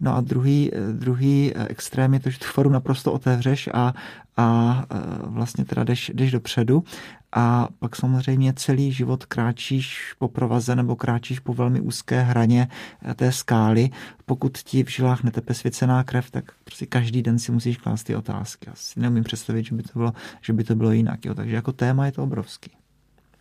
[0.00, 3.94] no a druhý, druhý extrém je to, že tu faru naprosto otevřeš a,
[4.36, 4.84] a
[5.22, 6.84] vlastně teda jdeš, jdeš dopředu
[7.32, 12.68] a pak samozřejmě celý život kráčíš po provaze nebo kráčíš po velmi úzké hraně
[13.14, 13.90] té skály.
[14.26, 18.16] Pokud ti v žilách netepe svěcená krev, tak prostě každý den si musíš klást ty
[18.16, 18.66] otázky.
[18.68, 21.24] Já si neumím představit, že by to bylo, že by to bylo jinak.
[21.24, 21.34] Jo.
[21.34, 22.70] Takže jako téma je to obrovský.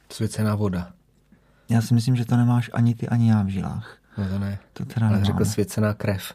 [0.09, 0.91] Svěcená voda.
[1.69, 3.97] Já si myslím, že to nemáš ani ty, ani já v žilách.
[4.17, 4.59] No to ne.
[4.73, 6.33] To teda Ale řekl svěcená krev.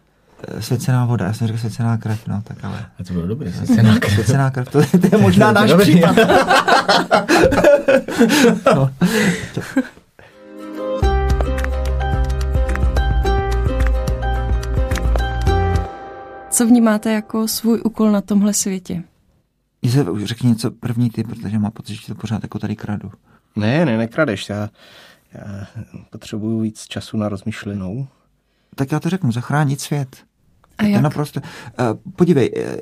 [0.61, 2.87] Svěcená voda, já jsem řekl svěcená krev, no tak ale...
[3.01, 4.13] A to bylo dobré, svěcená krev.
[4.13, 5.93] Svěcená krev, to, to je možná náš dobrý.
[5.93, 6.17] případ.
[8.75, 8.91] no.
[16.51, 19.03] Co vnímáte jako svůj úkol na tomhle světě?
[19.91, 23.13] se už řekni něco první ty, protože má pocit, že to pořád jako tady kradu.
[23.57, 24.49] Ne, ne, nekradeš.
[24.49, 24.69] Já,
[25.35, 25.67] já
[26.11, 28.09] potřebuju víc času na rozmyšlenou
[28.77, 30.17] tak já to řeknu, zachránit svět.
[30.79, 31.03] A jak?
[31.03, 31.41] naprosto.
[31.79, 31.85] Eh,
[32.17, 32.77] podívej, eh,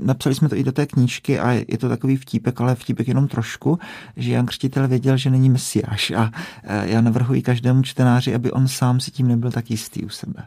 [0.00, 3.28] napsali jsme to i do té knížky a je to takový vtípek, ale vtípek jenom
[3.28, 3.78] trošku,
[4.16, 6.30] že Jan Křtitel věděl, že není mesiáš a
[6.62, 10.42] eh, já navrhuji každému čtenáři, aby on sám si tím nebyl tak jistý u sebe.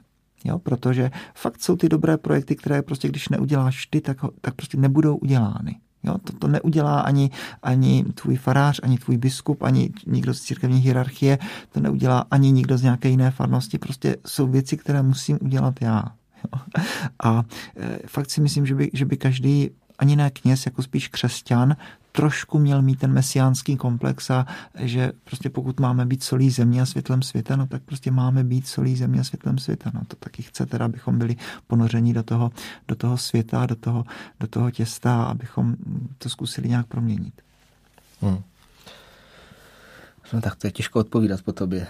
[0.45, 4.77] Jo, protože fakt jsou ty dobré projekty, které prostě, když neuděláš ty, tak, tak prostě
[4.77, 5.75] nebudou udělány.
[6.03, 7.29] Jo, to, to neudělá ani,
[7.63, 11.39] ani tvůj farář, ani tvůj biskup, ani nikdo z církevní hierarchie,
[11.71, 13.77] to neudělá ani nikdo z nějaké jiné farnosti.
[13.77, 16.03] Prostě jsou věci, které musím udělat já.
[17.23, 17.43] A
[17.77, 21.75] e, fakt si myslím, že by, že by každý ani ne kněz, jako spíš křesťan,
[22.11, 24.45] trošku měl mít ten mesiánský komplex a
[24.79, 28.67] že prostě pokud máme být solí země a světlem světa, no tak prostě máme být
[28.67, 29.91] solí země a světlem světa.
[29.93, 31.35] No to taky chce teda, abychom byli
[31.67, 32.51] ponoření do toho,
[32.87, 34.05] do toho světa, do toho,
[34.39, 35.75] do toho těsta, abychom
[36.17, 37.41] to zkusili nějak proměnit.
[38.21, 38.41] Hmm.
[40.33, 41.87] No tak to je těžko odpovídat po tobě.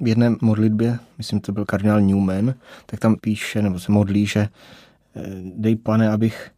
[0.00, 2.54] V jedné modlitbě, myslím, to byl kardinál Newman,
[2.86, 5.22] tak tam píše, nebo se modlí, že eh,
[5.56, 6.50] dej pane, abych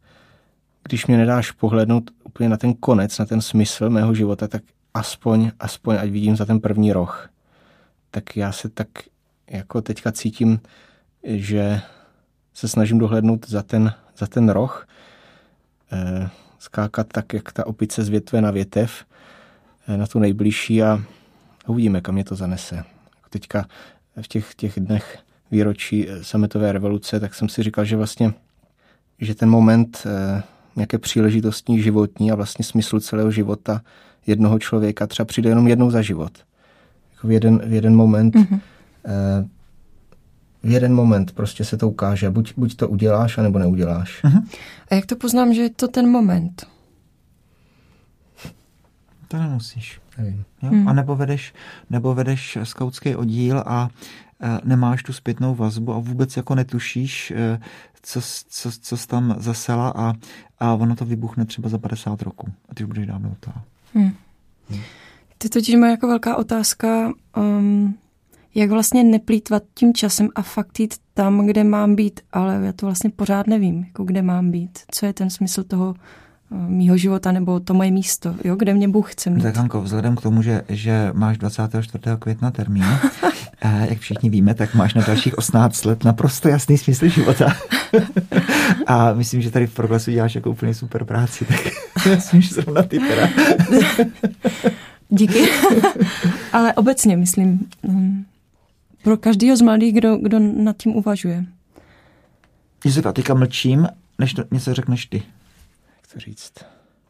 [0.87, 5.51] když mě nedáš pohlednout úplně na ten konec, na ten smysl mého života, tak aspoň,
[5.59, 7.29] aspoň ať vidím za ten první roh.
[8.11, 8.87] Tak já se tak
[9.49, 10.59] jako teďka cítím,
[11.23, 11.81] že
[12.53, 14.87] se snažím dohlednout za ten, za ten roh,
[15.91, 19.05] eh, skákat tak, jak ta opice z větve na větev,
[19.87, 21.03] eh, na tu nejbližší a
[21.67, 22.96] uvidíme, kam mě to zanese.
[23.29, 23.65] Teďka
[24.21, 25.19] v těch, těch dnech
[25.51, 28.33] výročí eh, sametové revoluce, tak jsem si říkal, že vlastně,
[29.19, 30.43] že ten moment eh,
[30.75, 33.81] nějaké příležitostní životní a vlastně smysl celého života
[34.27, 36.31] jednoho člověka třeba přijde jenom jednou za život.
[37.13, 38.59] Jako v, jeden, v jeden moment mm-hmm.
[40.63, 42.29] v jeden moment prostě se to ukáže.
[42.29, 44.23] Buď, buď to uděláš, anebo neuděláš.
[44.23, 44.43] Uh-huh.
[44.91, 46.67] A jak to poznám, že je to ten moment?
[49.27, 49.99] To nemusíš.
[50.17, 50.45] Nevím.
[50.61, 50.69] Jo?
[50.69, 50.87] Hmm.
[50.87, 51.53] A nebo vedeš,
[51.89, 53.89] nebo vedeš skautský oddíl a
[54.41, 57.59] e, nemáš tu zpětnou vazbu a vůbec jako netušíš, e,
[58.01, 60.13] co, co, co jsi tam zasela a,
[60.59, 62.47] a ono to vybuchne třeba za 50 roků.
[62.69, 63.51] A ty už budeš dávno to.
[63.93, 64.11] Hmm.
[64.69, 64.81] Hmm.
[65.37, 67.95] Ty totiž má jako velká otázka, um,
[68.55, 72.85] jak vlastně neplýtvat tím časem a fakt jít tam, kde mám být, ale já to
[72.85, 74.79] vlastně pořád nevím, jako kde mám být.
[74.91, 75.95] Co je ten smysl toho
[76.51, 79.41] mýho života nebo to moje místo, jo, kde mě Bůh chce mít.
[79.41, 82.03] Tak Hanko, vzhledem k tomu, že, že máš 24.
[82.19, 82.83] května termín,
[83.61, 87.53] eh, jak všichni víme, tak máš na dalších 18 let naprosto jasný smysl života.
[88.87, 91.59] a myslím, že tady v Progresu děláš jako úplně super práci, tak
[92.15, 93.29] myslím, že zrovna ty teda.
[95.09, 95.49] Díky.
[96.53, 98.25] Ale obecně myslím, hm,
[99.03, 101.45] pro každého z mladých, kdo, kdo nad tím uvažuje.
[102.85, 103.87] Josefa, teďka mlčím,
[104.19, 105.23] než to něco řekneš ty.
[106.07, 106.53] Jak to říct?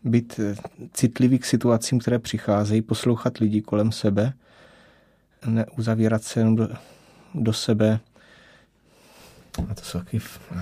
[0.03, 0.55] Být eh,
[0.93, 4.33] citlivý k situacím, které přicházejí, poslouchat lidi kolem sebe,
[5.45, 6.69] neuzavírat se jenom do,
[7.33, 7.99] do sebe.
[9.71, 10.19] A to jsou taky...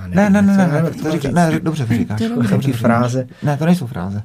[0.07, 2.21] Ne, ne, ne, ne, ne, to říká, ne, dobře to říkáš.
[2.49, 3.27] Dobře, fráze.
[3.43, 4.23] Ne, to nejsou fráze.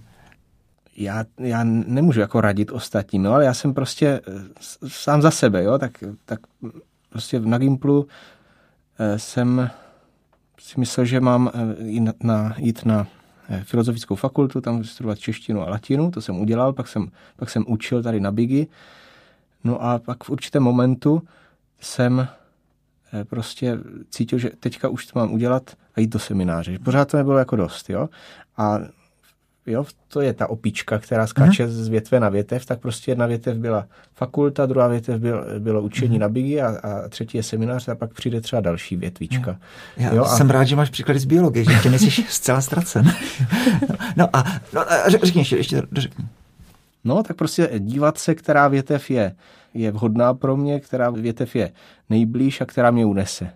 [0.97, 4.33] Já, já nemůžu jako radit ostatním, ale já jsem prostě eh,
[4.89, 6.41] sám za sebe, jo, tak, tak
[7.11, 8.07] prostě na Gimplu
[8.99, 9.71] eh, jsem
[10.61, 13.07] si myslel, že mám jít na, jít na
[13.63, 18.03] filozofickou fakultu, tam studovat češtinu a latinu, to jsem udělal, pak jsem, pak jsem učil
[18.03, 18.67] tady na Bigi.
[19.65, 21.23] No a pak v určitém momentu
[21.81, 22.29] jsem
[23.25, 23.79] prostě
[24.11, 26.79] cítil, že teďka už to mám udělat a jít do semináře.
[26.79, 28.09] Pořád to nebylo jako dost, jo.
[28.57, 28.79] A
[29.73, 31.69] jo, to je ta opička, která skáče uh-huh.
[31.69, 36.17] z větve na větev, tak prostě jedna větev byla fakulta, druhá větev byl, bylo učení
[36.17, 36.21] uh-huh.
[36.21, 39.59] na Bigi a, a třetí je seminář a pak přijde třeba další větvička.
[39.97, 40.53] Já jo, jsem a...
[40.53, 43.13] rád, že máš příklady z biologie, že tě nejsi zcela ztracen.
[44.17, 46.25] no a, no a řekni ještě, ještě řekni.
[47.05, 49.35] No, tak prostě dívat se, která větev je,
[49.75, 51.73] je vhodná pro mě, která větev je
[52.11, 53.51] nejblíž a která mě unese.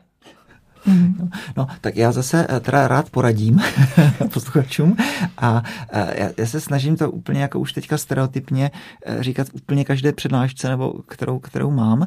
[0.86, 1.30] Mm-hmm.
[1.56, 3.60] No, tak já zase eh, teda rád poradím
[4.32, 4.96] posluchačům
[5.38, 8.70] a eh, já, já se snažím to úplně jako už teďka stereotypně
[9.06, 12.06] eh, říkat úplně každé přednášce, nebo kterou, kterou mám.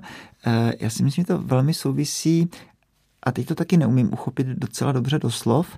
[0.79, 2.49] Já si myslím, že to velmi souvisí
[3.23, 5.77] a teď to taky neumím uchopit docela dobře do slov,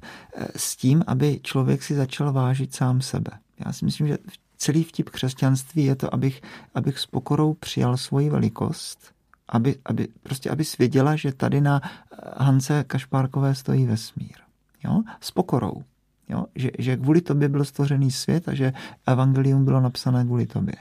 [0.55, 3.31] s tím, aby člověk si začal vážit sám sebe.
[3.65, 4.17] Já si myslím, že
[4.57, 6.41] celý vtip křesťanství je to, abych,
[6.75, 9.13] abych s pokorou přijal svoji velikost,
[9.49, 11.81] aby, aby, prostě aby věděla, že tady na
[12.37, 14.35] Hance Kašpárkové stojí vesmír.
[14.83, 15.01] Jo?
[15.21, 15.83] S pokorou.
[16.29, 16.45] Jo?
[16.55, 18.73] Že, že kvůli tobě byl stvořený svět a že
[19.07, 20.75] evangelium bylo napsané kvůli tobě.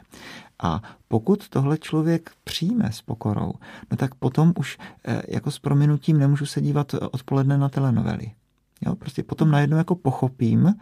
[0.62, 3.52] A pokud tohle člověk přijme s pokorou,
[3.90, 8.30] no tak potom už eh, jako s prominutím nemůžu se dívat odpoledne na telenovely.
[8.80, 8.94] Jo?
[8.94, 10.74] Prostě potom najednou jako pochopím,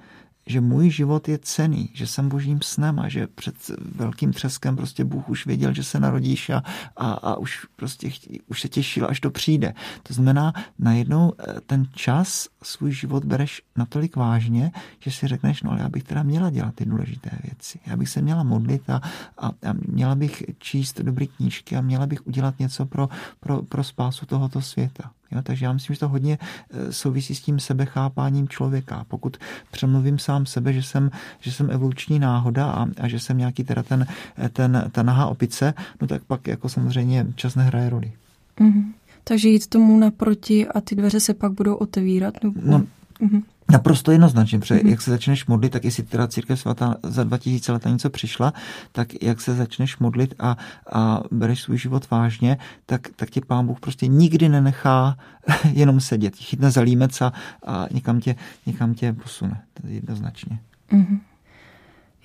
[0.47, 3.55] že můj život je cený, že jsem božím snem a že před
[3.95, 6.63] velkým třeskem prostě Bůh už věděl, že se narodíš a,
[6.97, 8.11] a, a už prostě
[8.47, 9.75] už se těšil, až to přijde.
[10.03, 15.71] To znamená, najednou eh, ten čas, svůj život bereš natolik vážně, že si řekneš, no
[15.71, 17.79] ale já bych teda měla dělat ty důležité věci.
[17.87, 19.01] Já bych se měla modlit a,
[19.39, 23.09] a, a měla bych číst dobré knížky a měla bych udělat něco pro,
[23.41, 25.11] pro, pro spásu tohoto světa.
[25.31, 26.39] Jo, takže já myslím, že to hodně
[26.71, 29.05] eh, souvisí s tím sebechápáním člověka.
[29.09, 29.37] Pokud
[29.71, 31.11] přemluvím sám sebe, že jsem,
[31.41, 34.07] že jsem evoluční náhoda a, a že jsem nějaký teda ten,
[34.53, 38.13] ten, ta nahá opice, no tak pak jako samozřejmě čas nehraje roli.
[38.61, 38.85] Mm-hmm.
[39.25, 42.35] Takže jít tomu naproti a ty dveře se pak budou otevírat?
[42.44, 42.61] Nebo...
[42.65, 42.79] No,
[43.21, 43.42] mm-hmm.
[43.73, 44.88] Naprosto jednoznačně, protože mm-hmm.
[44.88, 48.52] jak se začneš modlit, tak jestli teda církev svatá za 2000 let něco přišla,
[48.92, 50.56] tak jak se začneš modlit a,
[50.92, 55.19] a bereš svůj život vážně, tak, tak tě pán Bůh prostě nikdy nenechá
[55.73, 56.37] jenom sedět.
[56.37, 57.33] Chytne za límec a,
[57.67, 58.37] a někam, tě,
[58.67, 59.62] někam tě posune.
[59.75, 60.58] To je jednoznačně.
[60.92, 61.21] Mm-hmm.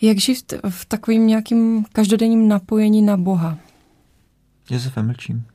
[0.01, 3.57] Jak žít v takovým nějakým každodenním napojení na Boha?
[4.69, 5.45] Josefe, mlčím.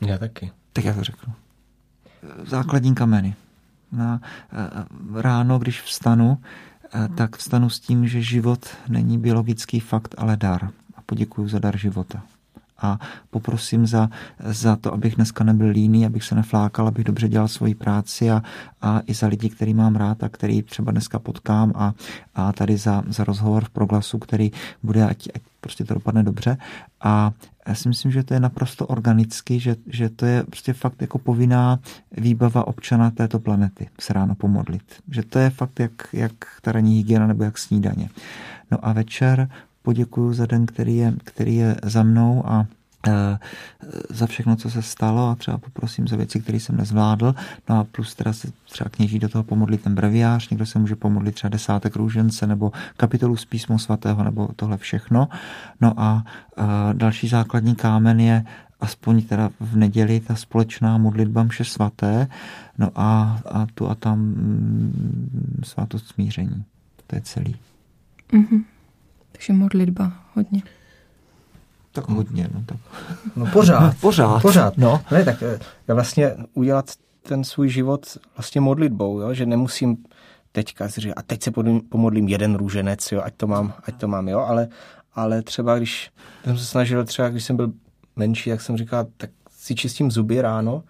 [0.00, 0.50] Já taky.
[0.72, 1.32] Tak já to řeknu.
[2.46, 3.34] Základní kameny
[3.92, 4.20] na
[4.52, 4.84] eh,
[5.22, 6.38] ráno, když vstanu,
[6.94, 10.70] eh, tak vstanu s tím, že život není biologický fakt, ale dar.
[10.96, 12.22] A poděkuju za dar života.
[12.78, 12.98] A
[13.30, 14.08] poprosím za,
[14.44, 18.42] za to, abych dneska nebyl líný, abych se neflákal, abych dobře dělal svoji práci a,
[18.82, 21.94] a i za lidi, který mám rád a který třeba dneska potkám a,
[22.34, 24.52] a tady za, za rozhovor v proglasu, který
[24.82, 26.56] bude, ať, ať prostě to dopadne dobře.
[27.00, 27.32] A
[27.68, 31.18] já si myslím, že to je naprosto organicky, že, že to je prostě fakt jako
[31.18, 31.78] povinná
[32.12, 34.82] výbava občana této planety se ráno pomodlit.
[35.10, 38.08] Že to je fakt jak, jak ta ranní hygiena nebo jak snídaně.
[38.70, 39.48] No a večer
[39.84, 42.66] poděkuju za den, který je, který je za mnou a
[43.08, 43.38] e,
[44.10, 47.34] za všechno, co se stalo a třeba poprosím za věci, které jsem nezvládl.
[47.68, 50.96] No a plus teda se třeba kněží do toho pomodlit ten breviář, někdo se může
[50.96, 55.28] pomodlit třeba desátek růžence nebo kapitolu z písmu svatého nebo tohle všechno.
[55.80, 58.44] No a e, další základní kámen je
[58.80, 62.28] aspoň teda v neděli ta společná modlitba mše svaté,
[62.78, 66.64] no a, a tu a tam mm, svátost smíření.
[67.06, 67.56] To je celý.
[68.32, 68.64] Mm-hmm.
[69.46, 70.62] Takže modlitba hodně.
[71.92, 72.76] Tak hodně, no tak.
[73.36, 73.96] No pořád.
[74.00, 74.42] pořád.
[74.42, 74.78] Pořád.
[74.78, 75.00] No.
[75.10, 76.90] Ne, tak eh, já vlastně udělat
[77.22, 79.34] ten svůj život vlastně modlitbou, jo?
[79.34, 79.96] že nemusím
[80.52, 81.50] teďka říct, a teď se
[81.88, 83.20] pomodlím jeden růženec, jo?
[83.24, 84.68] ať to mám, ať to mám, jo, ale,
[85.14, 86.10] ale třeba když
[86.44, 87.72] jsem se snažil, třeba když jsem byl
[88.16, 90.82] menší, tak jsem říkal, tak si čistím zuby ráno,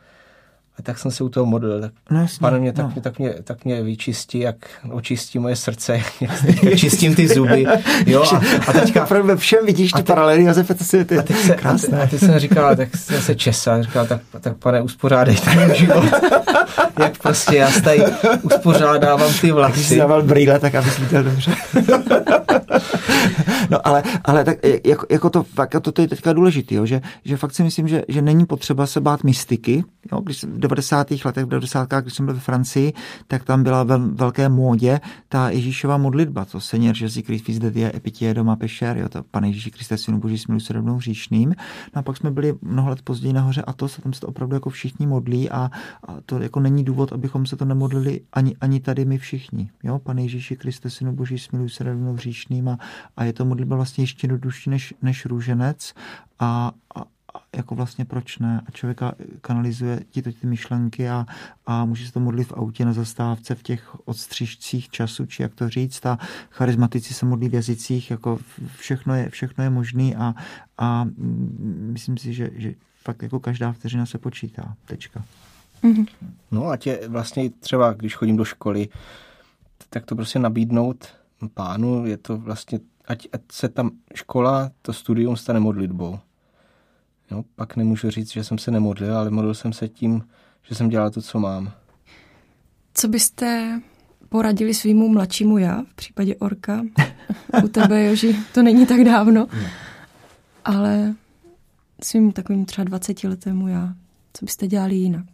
[0.79, 1.81] a tak jsem se u toho modlil.
[1.81, 2.93] Tak, no jasně, pane mě, tak, no.
[2.93, 4.57] mě, tak, mě, tak mě vyčistí, jak
[4.91, 6.01] očistí moje srdce,
[6.63, 7.67] jak čistím ty zuby.
[8.07, 9.05] Jo, a, a teďka...
[9.23, 12.03] Ve všem vidíš ty paralely, Josefe, to si ty a teď se, krásné.
[12.03, 16.05] A teď jsem říkal, tak jsem se česal, říkal, tak, tak pane, uspořádej ten život.
[16.99, 18.03] jak prostě já tady
[18.43, 19.73] uspořádávám ty vlasy.
[19.73, 21.55] Když jsi dával brýle, tak abys viděl dobře.
[23.71, 27.01] no ale, ale tak jako, jako to, jako to, to je teďka důležité, jo, že,
[27.25, 29.85] že fakt si myslím, že, že není potřeba se bát mystiky.
[30.13, 31.11] Jo, když 90.
[31.25, 31.89] letech, v 90.
[32.03, 32.93] když jsem byl ve Francii,
[33.27, 37.97] tak tam byla ve velké módě ta Ježíšova modlitba, to Seigneur Jésus Christ fils de
[37.97, 41.55] epitie doma pešer, jo, to Pane Ježíši Kriste, synu Boží, smiluj se rovnou hříšným.
[41.95, 44.27] No a pak jsme byli mnoho let později nahoře a to se tam se to
[44.27, 45.71] opravdu jako všichni modlí a,
[46.09, 49.71] a to jako není důvod, abychom se to nemodlili ani, ani tady my všichni.
[49.83, 52.79] Jo, Pane Ježíši Kriste, synu Boží, smiluj se rovnou hříšným a,
[53.17, 55.95] a je to modlitba vlastně ještě jednodušší než, než růženec
[56.39, 57.05] a, a,
[57.57, 58.63] jako vlastně proč ne?
[58.67, 61.27] A člověka kanalizuje ti to ty myšlenky a,
[61.67, 65.55] a může se to modlit v autě na zastávce v těch odstřižcích času, či jak
[65.55, 66.07] to říct.
[66.07, 66.19] A
[66.51, 68.39] charizmatici se modlí v jazycích, jako
[68.77, 70.35] všechno je, všechno je možný a,
[70.79, 71.07] a
[71.79, 74.75] myslím si, že, že fakt jako každá vteřina se počítá.
[74.85, 75.25] Tečka.
[75.83, 76.07] Mm-hmm.
[76.51, 78.89] No a tě vlastně třeba, když chodím do školy,
[79.91, 81.09] tak to prostě nabídnout
[81.55, 86.19] pánu, je to vlastně, ať, ať se tam škola, to studium stane modlitbou.
[87.35, 90.29] Jo, pak nemůžu říct, že jsem se nemodlil, ale modlil jsem se tím,
[90.63, 91.73] že jsem dělal to, co mám.
[92.95, 93.81] Co byste
[94.29, 96.83] poradili svýmu mladšímu já v případě Orka?
[97.65, 99.47] U tebe, Joži, to není tak dávno.
[100.65, 101.15] Ale
[102.03, 103.95] svým takovým třeba 20 letému já.
[104.33, 105.27] Co byste dělali jinak?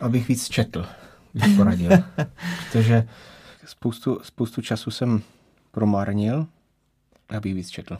[0.00, 0.86] Abych víc četl,
[1.34, 1.90] bych poradil.
[2.72, 3.08] Protože
[3.64, 5.22] spoustu, spoustu času jsem
[5.70, 6.46] promarnil,
[7.28, 7.98] abych víc četl.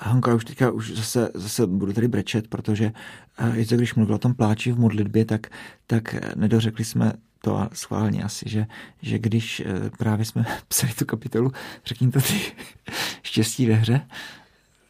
[0.00, 2.92] Hanka, už teďka už zase, zase budu tady brečet, protože
[3.40, 5.46] uh, když mluvil o tom pláči v modlitbě, tak,
[5.86, 8.66] tak nedořekli jsme to a schválně asi, že,
[9.02, 11.52] že když uh, právě jsme psali tu kapitolu,
[11.86, 12.40] řekni to ty
[13.22, 14.00] štěstí ve hře,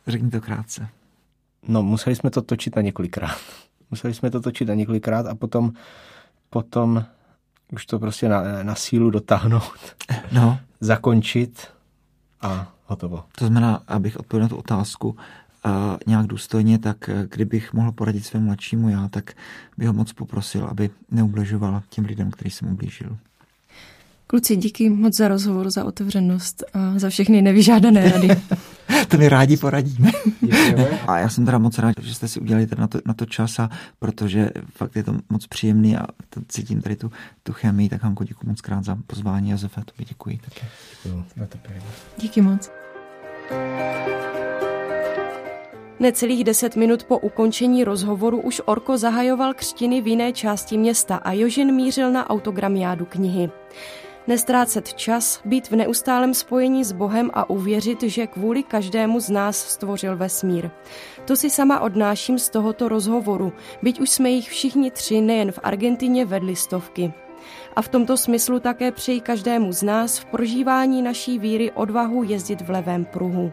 [0.06, 0.88] řekni to krátce.
[1.68, 3.38] No, museli jsme to točit na několikrát.
[3.90, 5.72] Museli jsme to točit na několikrát a potom,
[6.50, 7.04] potom
[7.72, 9.96] už to prostě na, na sílu dotáhnout,
[10.32, 10.58] no.
[10.80, 11.68] zakončit
[12.40, 13.24] a hotovo.
[13.38, 15.72] To znamená, abych odpověděl na tu otázku uh,
[16.06, 19.32] nějak důstojně, tak uh, kdybych mohl poradit svému mladšímu já, tak
[19.78, 23.16] bych ho moc poprosil, aby neubližoval těm lidem, který jsem ublížil.
[24.26, 28.28] Kluci, díky moc za rozhovor, za otevřenost a za všechny nevyžádané rady.
[29.08, 30.10] to mi rádi poradíme.
[31.06, 33.58] a já jsem teda moc rád, že jste si udělali na to, na to čas,
[33.58, 36.06] a protože fakt je to moc příjemný a
[36.48, 37.12] cítím tady tu,
[37.42, 39.50] tu chemii, tak Hanko, děkuji moc krát za pozvání.
[39.50, 40.66] Josefe, tobě děkuji taky.
[41.04, 41.82] Děkuji.
[42.18, 42.70] Díky moc.
[46.00, 51.32] Necelých deset minut po ukončení rozhovoru už Orko zahajoval křtiny v jiné části města a
[51.32, 53.50] Jožin mířil na autogramiádu knihy.
[54.26, 59.56] Nestrácet čas, být v neustálém spojení s Bohem a uvěřit, že kvůli každému z nás
[59.56, 60.70] stvořil vesmír.
[61.24, 63.52] To si sama odnáším z tohoto rozhovoru,
[63.82, 67.12] byť už jsme jich všichni tři nejen v Argentině vedli stovky.
[67.76, 72.60] A v tomto smyslu také přeji každému z nás v prožívání naší víry odvahu jezdit
[72.60, 73.52] v levém pruhu.